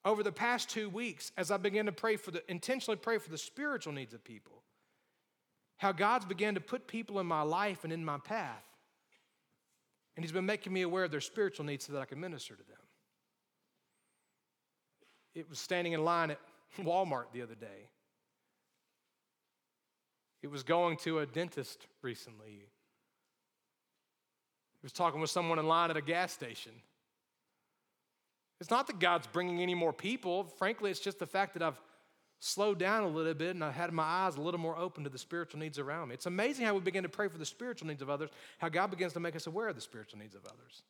[0.05, 3.29] Over the past two weeks, as I began to pray for the intentionally pray for
[3.29, 4.61] the spiritual needs of people,
[5.77, 8.72] how God's began to put people in my life and in my path
[10.15, 12.55] and He's been making me aware of their spiritual needs so that I can minister
[12.55, 12.77] to them.
[15.35, 16.39] It was standing in line at
[16.79, 17.89] Walmart the other day.
[20.41, 22.67] It was going to a dentist recently.
[24.81, 26.73] He was talking with someone in line at a gas station.
[28.59, 30.43] It's not that God's bringing any more people.
[30.43, 31.79] Frankly, it's just the fact that I've
[32.43, 35.09] slowed down a little bit and I had my eyes a little more open to
[35.09, 36.15] the spiritual needs around me.
[36.15, 38.91] It's amazing how we begin to pray for the spiritual needs of others, how God
[38.91, 40.83] begins to make us aware of the spiritual needs of others.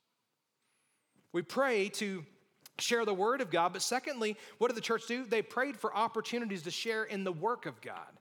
[1.32, 2.26] We pray to
[2.80, 5.26] share the word of God, but secondly, what did the church do?
[5.26, 8.18] They prayed for opportunities to share in the work of God.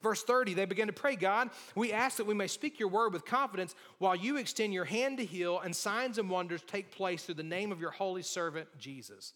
[0.00, 3.12] Verse 30, they began to pray, God, we ask that we may speak your word
[3.12, 7.24] with confidence while you extend your hand to heal and signs and wonders take place
[7.24, 9.32] through the name of your holy servant, Jesus.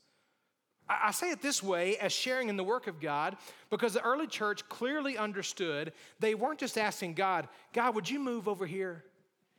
[0.88, 3.36] I say it this way as sharing in the work of God
[3.70, 8.46] because the early church clearly understood they weren't just asking God, God, would you move
[8.46, 9.04] over here?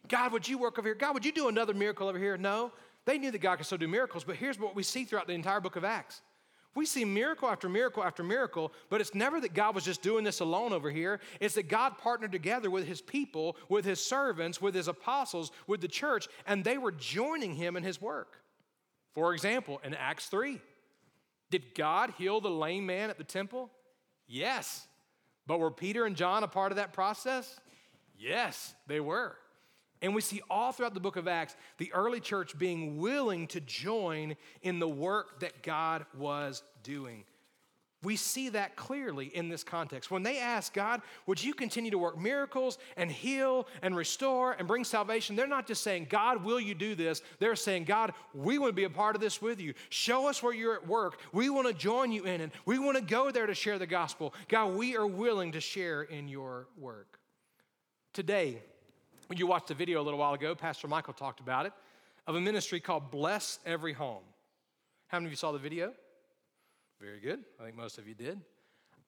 [0.07, 0.95] God, would you work over here?
[0.95, 2.38] God, would you do another miracle over here?
[2.38, 2.71] No,
[3.05, 5.34] they knew that God could still do miracles, but here's what we see throughout the
[5.34, 6.21] entire book of Acts.
[6.75, 10.23] We see miracle after miracle after miracle, but it's never that God was just doing
[10.23, 11.19] this alone over here.
[11.39, 15.82] It's that God partnered together with his people, with his servants, with his apostles, with
[15.82, 18.36] the church, and they were joining him in his work.
[19.15, 20.61] For example, in Acts 3,
[21.50, 23.72] did God heal the lame man at the temple?
[24.28, 24.88] Yes.
[25.45, 27.60] But were Peter and John a part of that process?
[28.18, 29.36] Yes, they were.
[30.02, 33.62] And we see all throughout the book of Acts the early church being willing to
[33.62, 37.24] join in the work that God was doing.
[38.04, 40.12] We see that clearly in this context.
[40.12, 44.68] When they ask God, Would you continue to work miracles and heal and restore and
[44.68, 45.36] bring salvation?
[45.36, 47.24] They're not just saying, God, will you do this?
[47.39, 49.74] They're saying, God, we want to be a part of this with you.
[49.89, 51.20] Show us where you're at work.
[51.34, 52.52] We want to join you in it.
[52.66, 54.34] We want to go there to share the gospel.
[54.48, 57.20] God, we are willing to share in your work.
[58.14, 58.62] Today,
[59.26, 61.74] when you watched the video a little while ago, Pastor Michael talked about it,
[62.28, 64.24] of a ministry called Bless Every Home.
[65.08, 65.93] How many of you saw the video?
[67.00, 67.43] Very good.
[67.60, 68.39] I think most of you did.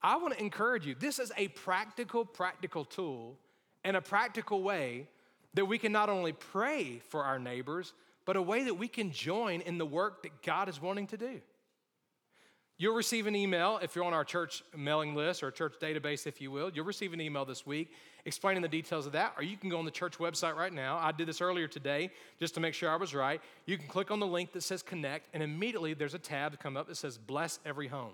[0.02, 0.96] I want to encourage you.
[0.96, 3.38] This is a practical, practical tool
[3.84, 5.08] and a practical way
[5.56, 7.94] that we can not only pray for our neighbors,
[8.26, 11.18] but a way that we can join in the work that God is wanting to
[11.18, 11.42] do.
[12.78, 16.40] You'll receive an email if you're on our church mailing list or church database, if
[16.40, 16.72] you will.
[16.74, 17.92] You'll receive an email this week
[18.26, 20.98] explaining the details of that, or you can go on the church website right now.
[20.98, 23.42] I did this earlier today just to make sure I was right.
[23.66, 26.60] You can click on the link that says connect, and immediately there's a tab that
[26.60, 28.14] comes up that says bless every home.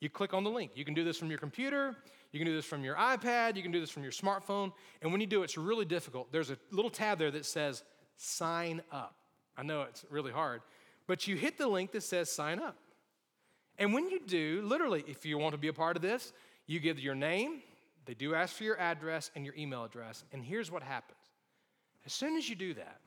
[0.00, 0.72] You click on the link.
[0.74, 1.96] You can do this from your computer,
[2.32, 4.72] you can do this from your iPad, you can do this from your smartphone.
[5.00, 6.30] And when you do, it's really difficult.
[6.32, 7.82] There's a little tab there that says
[8.16, 9.14] sign up.
[9.56, 10.60] I know it's really hard,
[11.06, 12.76] but you hit the link that says sign up.
[13.78, 16.32] And when you do, literally, if you want to be a part of this,
[16.66, 17.62] you give your name,
[18.06, 20.24] they do ask for your address and your email address.
[20.32, 21.18] And here's what happens
[22.06, 23.00] as soon as you do that,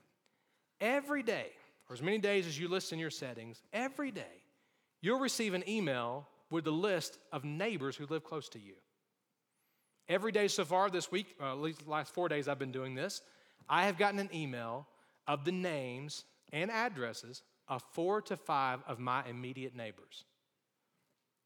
[0.80, 1.46] every day,
[1.88, 4.44] or as many days as you list in your settings, every day,
[5.00, 8.74] you'll receive an email with the list of neighbors who live close to you.
[10.08, 12.72] Every day so far this week, uh, at least the last four days I've been
[12.72, 13.22] doing this,
[13.68, 14.86] I have gotten an email
[15.26, 20.24] of the names and addresses of four to five of my immediate neighbors.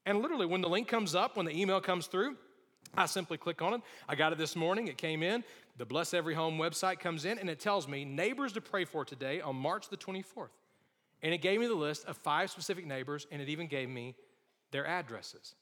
[0.06, 2.36] And literally, when the link comes up, when the email comes through,
[2.96, 3.80] I simply click on it.
[4.08, 4.88] I got it this morning.
[4.88, 5.44] It came in.
[5.76, 9.04] The Bless Every Home website comes in and it tells me neighbors to pray for
[9.04, 10.50] today on March the 24th.
[11.22, 14.14] And it gave me the list of five specific neighbors and it even gave me
[14.70, 15.54] their addresses.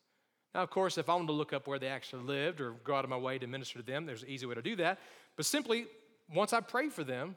[0.55, 2.95] Now, of course, if I wanted to look up where they actually lived or go
[2.95, 4.99] out of my way to minister to them, there's an easy way to do that.
[5.37, 5.87] But simply,
[6.35, 7.37] once I pray for them,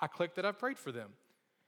[0.00, 1.10] I click that I've prayed for them.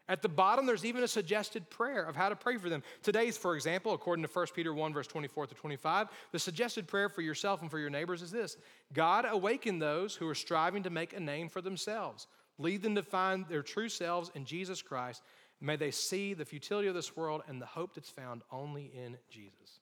[0.09, 2.83] At the bottom, there's even a suggested prayer of how to pray for them.
[3.03, 7.09] Today's, for example, according to 1 Peter 1, verse 24 to 25, the suggested prayer
[7.09, 8.57] for yourself and for your neighbors is this
[8.93, 12.27] God, awaken those who are striving to make a name for themselves.
[12.59, 15.23] Lead them to find their true selves in Jesus Christ.
[15.61, 19.17] May they see the futility of this world and the hope that's found only in
[19.31, 19.81] Jesus.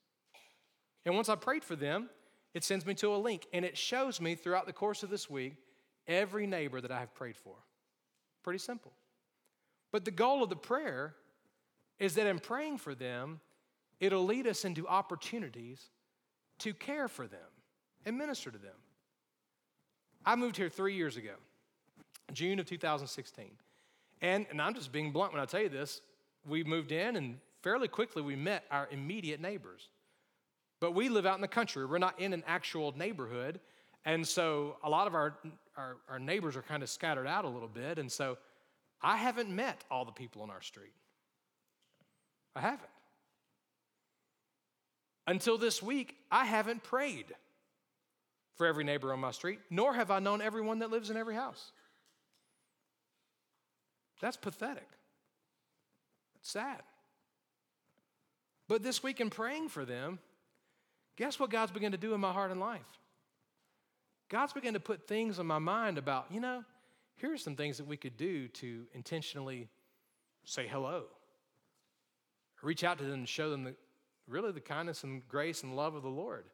[1.06, 2.10] And once I prayed for them,
[2.52, 5.30] it sends me to a link and it shows me throughout the course of this
[5.30, 5.56] week
[6.06, 7.54] every neighbor that I have prayed for.
[8.42, 8.92] Pretty simple.
[9.92, 11.14] But the goal of the prayer
[11.98, 13.40] is that in praying for them,
[13.98, 15.90] it'll lead us into opportunities
[16.60, 17.40] to care for them
[18.06, 18.76] and minister to them.
[20.24, 21.34] I moved here three years ago,
[22.32, 23.50] June of 2016.
[24.22, 26.02] And, and I'm just being blunt when I tell you this.
[26.46, 29.88] We moved in, and fairly quickly we met our immediate neighbors.
[30.78, 33.60] But we live out in the country, we're not in an actual neighborhood.
[34.06, 35.36] And so a lot of our,
[35.76, 37.98] our, our neighbors are kind of scattered out a little bit.
[37.98, 38.38] And so
[39.02, 40.92] I haven't met all the people on our street.
[42.54, 42.90] I haven't.
[45.26, 47.26] Until this week, I haven't prayed
[48.56, 51.34] for every neighbor on my street, nor have I known everyone that lives in every
[51.34, 51.72] house.
[54.20, 54.88] That's pathetic.
[56.40, 56.82] It's sad.
[58.68, 60.18] But this week, in praying for them,
[61.16, 62.80] guess what God's begun to do in my heart and life?
[64.28, 66.64] God's begun to put things in my mind about, you know,
[67.20, 69.68] here are some things that we could do to intentionally
[70.44, 71.04] say hello,
[72.62, 73.74] reach out to them and show them the
[74.26, 76.44] really the kindness and grace and love of the Lord.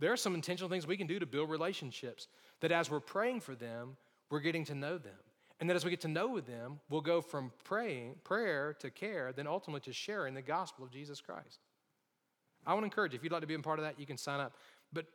[0.00, 2.26] There are some intentional things we can do to build relationships
[2.60, 3.96] that as we're praying for them,
[4.28, 5.12] we're getting to know them.
[5.60, 9.32] And that as we get to know them, we'll go from praying, prayer to care,
[9.32, 11.60] then ultimately to sharing the gospel of Jesus Christ.
[12.66, 14.06] I want to encourage you, if you'd like to be a part of that, you
[14.06, 14.54] can sign up.
[14.92, 15.06] But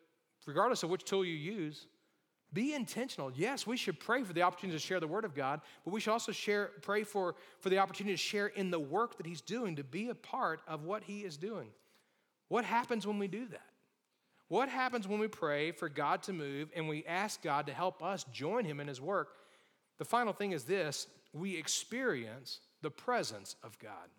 [0.45, 1.87] regardless of which tool you use,
[2.55, 3.31] be intentional.
[3.35, 5.99] Yes, we should pray for the opportunity to share the word of God, but we
[5.99, 9.41] should also share, pray for, for the opportunity to share in the work that he's
[9.41, 11.67] doing, to be a part of what he is doing.
[12.47, 13.61] What happens when we do that?
[14.47, 18.01] What happens when we pray for God to move and we ask God to help
[18.01, 19.29] us join him in his work?
[19.97, 24.09] The final thing is this we experience the presence of God.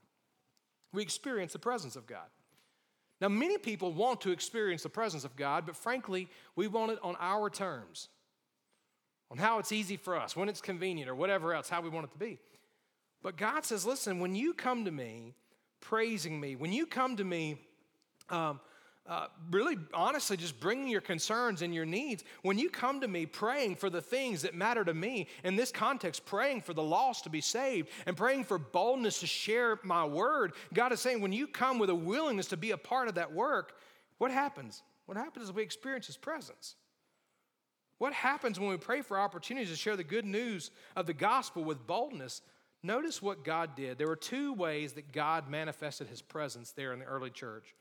[0.93, 2.26] We experience the presence of God.
[3.20, 6.99] Now, many people want to experience the presence of God, but frankly, we want it
[7.03, 8.09] on our terms,
[9.31, 12.07] on how it's easy for us, when it's convenient, or whatever else, how we want
[12.07, 12.39] it to be.
[13.22, 15.35] But God says, listen, when you come to me
[15.81, 17.59] praising me, when you come to me
[18.29, 18.61] um,
[19.09, 22.24] uh, really honestly just bringing your concerns and your needs.
[22.43, 25.70] When you come to me praying for the things that matter to me, in this
[25.70, 30.05] context, praying for the lost to be saved and praying for boldness to share my
[30.05, 33.14] word, God is saying, when you come with a willingness to be a part of
[33.14, 33.77] that work,
[34.18, 34.83] what happens?
[35.07, 36.74] What happens is we experience His presence.
[37.99, 41.64] What happens when we pray for opportunities to share the good news of the gospel
[41.64, 42.42] with boldness?
[42.82, 43.97] Notice what God did.
[43.97, 47.74] There were two ways that God manifested His presence there in the early church.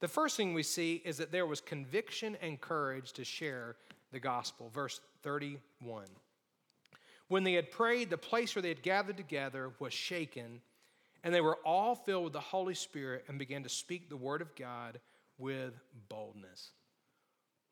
[0.00, 3.76] The first thing we see is that there was conviction and courage to share
[4.10, 4.68] the gospel.
[4.74, 6.06] Verse 31.
[7.28, 10.60] When they had prayed, the place where they had gathered together was shaken,
[11.22, 14.42] and they were all filled with the Holy Spirit and began to speak the word
[14.42, 14.98] of God
[15.38, 15.72] with
[16.08, 16.72] boldness.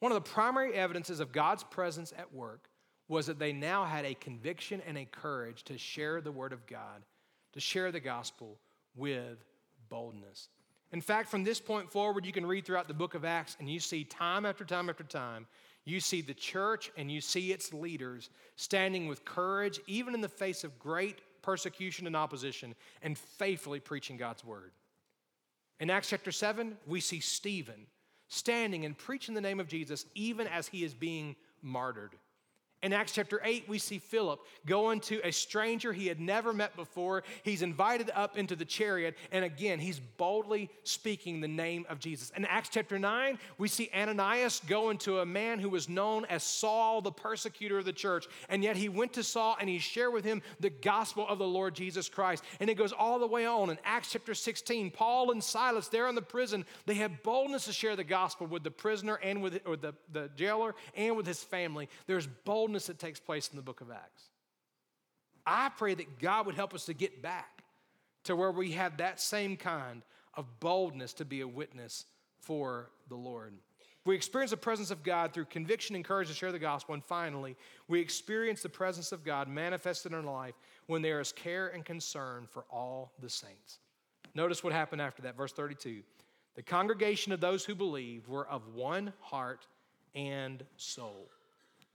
[0.00, 2.68] One of the primary evidences of God's presence at work
[3.08, 6.66] was that they now had a conviction and a courage to share the word of
[6.66, 7.04] God,
[7.52, 8.58] to share the gospel
[8.96, 9.44] with
[9.88, 10.48] boldness.
[10.92, 13.68] In fact, from this point forward, you can read throughout the book of Acts and
[13.68, 15.46] you see time after time after time,
[15.84, 20.28] you see the church and you see its leaders standing with courage, even in the
[20.28, 24.72] face of great persecution and opposition, and faithfully preaching God's word.
[25.78, 27.86] In Acts chapter 7, we see Stephen
[28.30, 32.12] standing and preaching the name of Jesus even as he is being martyred.
[32.82, 36.74] In Acts chapter 8, we see Philip going to a stranger he had never met
[36.76, 37.24] before.
[37.42, 42.32] He's invited up into the chariot, and again, he's boldly speaking the name of Jesus.
[42.34, 46.42] In Acts chapter 9, we see Ananias going to a man who was known as
[46.42, 50.14] Saul, the persecutor of the church, and yet he went to Saul and he shared
[50.14, 52.44] with him the gospel of the Lord Jesus Christ.
[52.60, 53.68] And it goes all the way on.
[53.68, 57.74] In Acts chapter 16, Paul and Silas, there in the prison, they have boldness to
[57.74, 61.42] share the gospel with the prisoner and with or the, the jailer and with his
[61.42, 61.86] family.
[62.06, 64.28] There's boldness boldness that takes place in the book of Acts.
[65.44, 67.64] I pray that God would help us to get back
[68.22, 70.02] to where we have that same kind
[70.34, 72.04] of boldness to be a witness
[72.38, 73.54] for the Lord.
[74.04, 76.94] We experience the presence of God through conviction and courage to share the gospel.
[76.94, 77.56] And finally,
[77.88, 80.54] we experience the presence of God manifested in our life
[80.86, 83.80] when there is care and concern for all the saints.
[84.36, 86.02] Notice what happened after that, verse 32.
[86.54, 89.66] The congregation of those who believed were of one heart
[90.14, 91.30] and soul.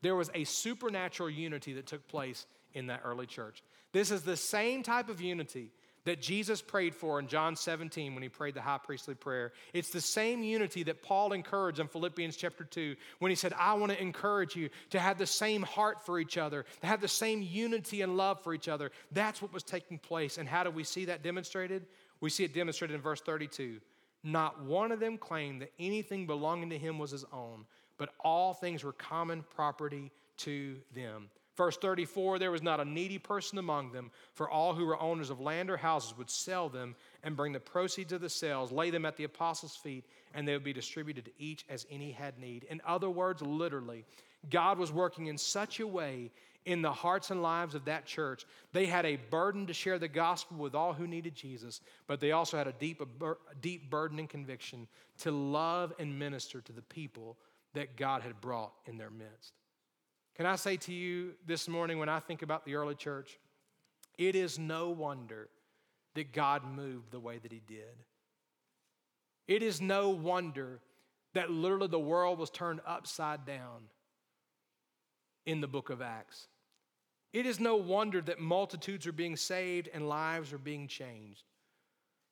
[0.06, 2.46] There was a supernatural unity that took place
[2.76, 3.64] in that early church.
[3.92, 5.72] This is the same type of unity
[6.04, 9.52] that Jesus prayed for in John 17 when he prayed the high priestly prayer.
[9.74, 13.74] It's the same unity that Paul encouraged in Philippians chapter 2 when he said, I
[13.74, 17.08] want to encourage you to have the same heart for each other, to have the
[17.08, 18.92] same unity and love for each other.
[19.12, 20.38] That's what was taking place.
[20.38, 21.88] And how do we see that demonstrated?
[22.22, 23.80] We see it demonstrated in verse 32.
[24.24, 27.66] Not one of them claimed that anything belonging to him was his own
[27.98, 31.30] but all things were common property to them.
[31.56, 35.30] Verse 34 there was not a needy person among them, for all who were owners
[35.30, 38.90] of land or houses would sell them and bring the proceeds of the sales, lay
[38.90, 42.38] them at the apostles' feet, and they would be distributed to each as any had
[42.38, 42.66] need.
[42.66, 44.04] In other words, literally,
[44.50, 46.32] God was working in such a way
[46.66, 48.46] in the hearts and lives of that church.
[48.74, 52.32] They had a burden to share the gospel with all who needed Jesus, but they
[52.32, 54.88] also had a deep, a deep burden and conviction
[55.20, 57.38] to love and minister to the people
[57.76, 59.54] that God had brought in their midst.
[60.36, 63.40] Can I say to you this morning, when I think about the early church,
[64.18, 65.50] it is no wonder
[66.16, 68.04] that God moved the way that He did.
[69.48, 70.80] It is no wonder
[71.34, 73.90] that literally the world was turned upside down
[75.46, 76.48] in the book of Acts.
[77.34, 81.44] It is no wonder that multitudes are being saved and lives are being changed.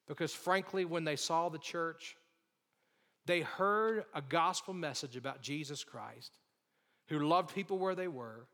[0.07, 2.15] Because frankly, when they saw the church,
[3.25, 6.37] they heard a gospel message about Jesus Christ,
[7.07, 8.47] who loved people where they were,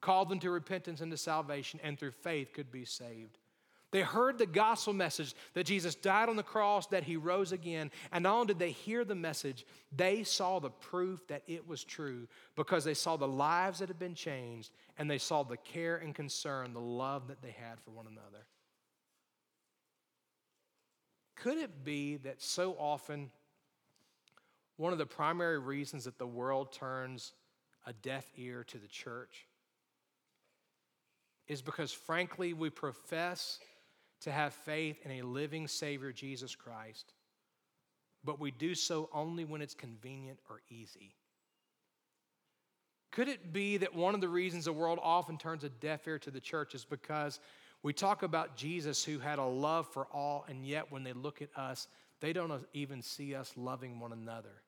[0.00, 3.38] called them to repentance and to salvation, and through faith could be saved.
[3.94, 7.92] They heard the gospel message that Jesus died on the cross, that he rose again.
[8.10, 11.84] And not only did they hear the message, they saw the proof that it was
[11.84, 12.26] true
[12.56, 16.12] because they saw the lives that had been changed and they saw the care and
[16.12, 18.44] concern, the love that they had for one another.
[21.36, 23.30] Could it be that so often
[24.76, 27.32] one of the primary reasons that the world turns
[27.86, 29.46] a deaf ear to the church
[31.46, 33.58] is because, frankly, we profess
[34.22, 37.12] to have faith in a living Savior, Jesus Christ,
[38.24, 41.14] but we do so only when it's convenient or easy.
[43.12, 46.18] Could it be that one of the reasons the world often turns a deaf ear
[46.20, 47.38] to the church is because
[47.82, 51.42] we talk about Jesus who had a love for all, and yet when they look
[51.42, 51.86] at us,
[52.20, 54.63] they don't even see us loving one another?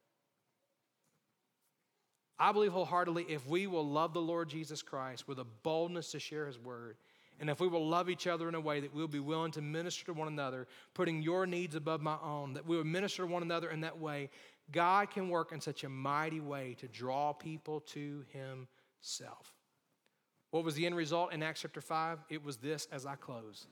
[2.39, 6.21] I believe wholeheartedly if we will love the Lord Jesus Christ with a boldness to
[6.21, 6.97] share his word,
[7.39, 9.63] and if we will love each other in a way that we'll be willing to
[9.63, 13.27] minister to one another, putting your needs above my own, that we will minister to
[13.27, 14.31] one another in that way,
[14.73, 19.53] God can work in such a mighty way to draw people to Himself.
[20.51, 22.21] What was the end result in Acts chapter 5?
[22.31, 23.67] It was this as I close.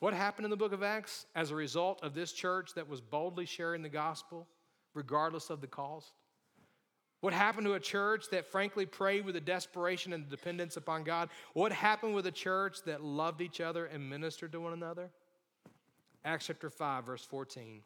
[0.00, 3.00] What happened in the book of Acts as a result of this church that was
[3.00, 4.46] boldly sharing the gospel,
[4.94, 6.12] regardless of the cost?
[7.22, 11.28] What happened to a church that frankly prayed with a desperation and dependence upon God?
[11.54, 15.08] What happened with a church that loved each other and ministered to one another?
[16.24, 17.82] Acts chapter 5, verse 14.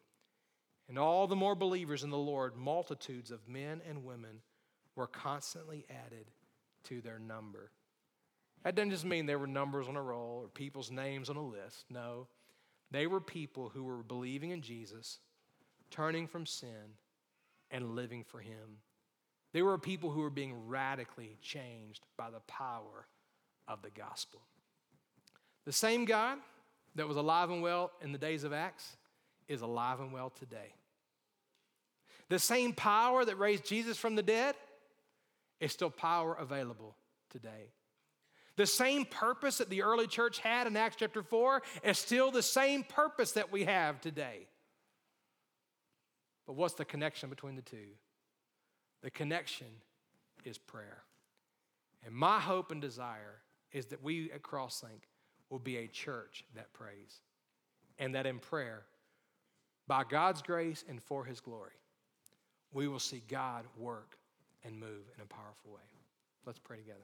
[0.88, 4.40] And all the more believers in the Lord, multitudes of men and women
[4.94, 6.30] were constantly added
[6.84, 7.70] to their number.
[8.64, 11.44] That doesn't just mean there were numbers on a roll or people's names on a
[11.44, 11.84] list.
[11.90, 12.26] No,
[12.90, 15.18] they were people who were believing in Jesus,
[15.90, 16.96] turning from sin,
[17.70, 18.78] and living for Him.
[19.56, 23.06] They were people who were being radically changed by the power
[23.66, 24.42] of the gospel.
[25.64, 26.36] The same God
[26.94, 28.98] that was alive and well in the days of Acts
[29.48, 30.74] is alive and well today.
[32.28, 34.56] The same power that raised Jesus from the dead
[35.58, 36.94] is still power available
[37.30, 37.72] today.
[38.56, 42.42] The same purpose that the early church had in Acts chapter 4 is still the
[42.42, 44.48] same purpose that we have today.
[46.46, 47.94] But what's the connection between the two?
[49.02, 49.68] The connection
[50.44, 51.02] is prayer.
[52.04, 53.42] And my hope and desire
[53.72, 55.08] is that we at Crosslink
[55.50, 57.20] will be a church that prays.
[57.98, 58.82] And that in prayer,
[59.88, 61.72] by God's grace and for His glory,
[62.72, 64.18] we will see God work
[64.64, 65.80] and move in a powerful way.
[66.44, 67.00] Let's pray together.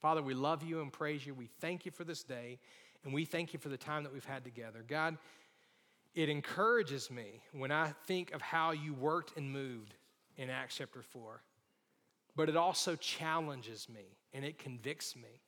[0.00, 1.34] Father, we love you and praise you.
[1.34, 2.60] We thank you for this day,
[3.04, 4.84] and we thank you for the time that we've had together.
[4.86, 5.18] God,
[6.14, 9.94] it encourages me when I think of how you worked and moved
[10.36, 11.42] in Acts chapter 4.
[12.34, 15.40] But it also challenges me and it convicts me.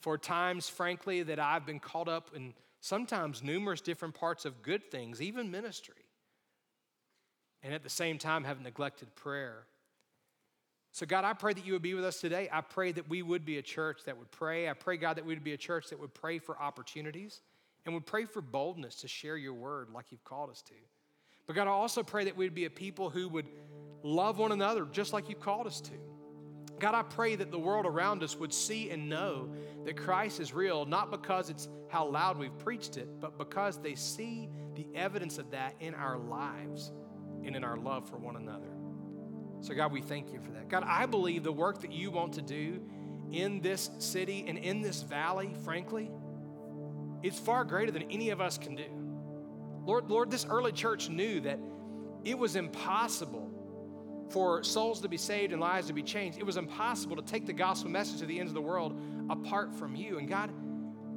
[0.00, 4.90] For times, frankly, that I've been caught up in sometimes numerous different parts of good
[4.90, 6.04] things, even ministry,
[7.62, 9.64] and at the same time have neglected prayer.
[10.92, 12.48] So, God, I pray that you would be with us today.
[12.52, 14.68] I pray that we would be a church that would pray.
[14.68, 17.40] I pray, God, that we would be a church that would pray for opportunities
[17.84, 20.74] and would pray for boldness to share your word like you've called us to.
[21.46, 23.46] But, God, I also pray that we'd be a people who would
[24.04, 25.92] love one another just like you called us to.
[26.78, 29.48] God, I pray that the world around us would see and know
[29.84, 33.94] that Christ is real, not because it's how loud we've preached it, but because they
[33.94, 36.92] see the evidence of that in our lives
[37.44, 38.68] and in our love for one another.
[39.60, 40.68] So, God, we thank you for that.
[40.68, 42.82] God, I believe the work that you want to do
[43.32, 46.10] in this city and in this valley, frankly,
[47.22, 48.84] is far greater than any of us can do.
[49.86, 51.58] Lord, Lord, this early church knew that
[52.24, 53.53] it was impossible
[54.30, 56.38] for souls to be saved and lives to be changed.
[56.38, 58.98] It was impossible to take the gospel message to the ends of the world
[59.30, 60.18] apart from you.
[60.18, 60.50] And God,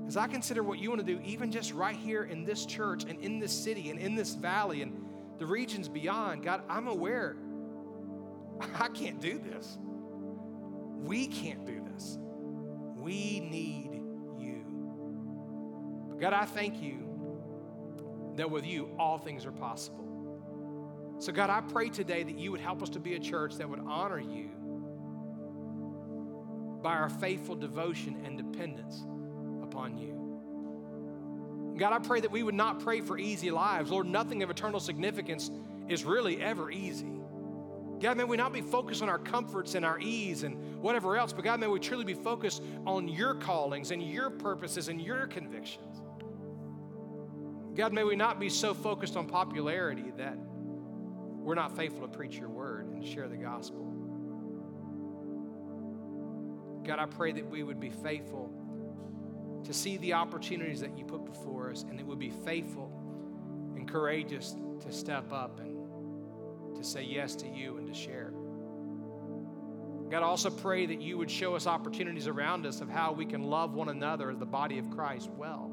[0.08, 3.06] as I consider what you want to do, even just right here in this church
[3.08, 5.06] and in this city and in this valley and
[5.38, 7.38] the regions beyond, God, I'm aware
[8.80, 9.78] I can't do this.
[9.82, 12.18] We can't do this.
[12.98, 14.02] We need
[14.40, 14.66] you.
[16.10, 17.08] But God, I thank you
[18.36, 20.06] that with you, all things are possible.
[21.20, 23.70] So, God, I pray today that you would help us to be a church that
[23.70, 24.50] would honor you
[26.84, 29.04] by our faithful devotion and dependence
[29.64, 31.76] upon you.
[31.78, 33.90] God, I pray that we would not pray for easy lives.
[33.92, 35.52] Lord, nothing of eternal significance
[35.88, 37.12] is really ever easy.
[38.00, 41.34] God, may we not be focused on our comforts and our ease and whatever else,
[41.34, 45.26] but God, may we truly be focused on your callings and your purposes and your
[45.28, 46.02] convictions.
[47.76, 50.38] God, may we not be so focused on popularity that
[51.48, 53.86] we're not faithful to preach your word and share the gospel.
[56.86, 58.52] God, I pray that we would be faithful
[59.64, 62.92] to see the opportunities that you put before us, and that we'd be faithful
[63.78, 68.34] and courageous to step up and to say yes to you and to share.
[70.10, 73.26] God, I also pray that you would show us opportunities around us of how we
[73.26, 75.72] can love one another as the body of Christ well.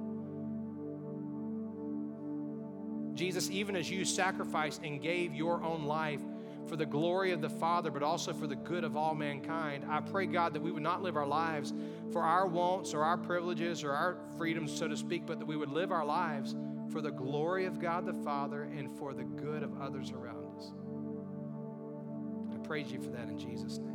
[3.14, 6.20] Jesus, even as you sacrificed and gave your own life
[6.66, 10.00] for the glory of the Father, but also for the good of all mankind, I
[10.00, 11.72] pray, God, that we would not live our lives
[12.12, 15.56] for our wants or our privileges or our freedoms, so to speak, but that we
[15.56, 16.54] would live our lives
[16.90, 20.72] for the glory of God the Father and for the good of others around us.
[22.54, 23.94] I praise you for that in Jesus' name.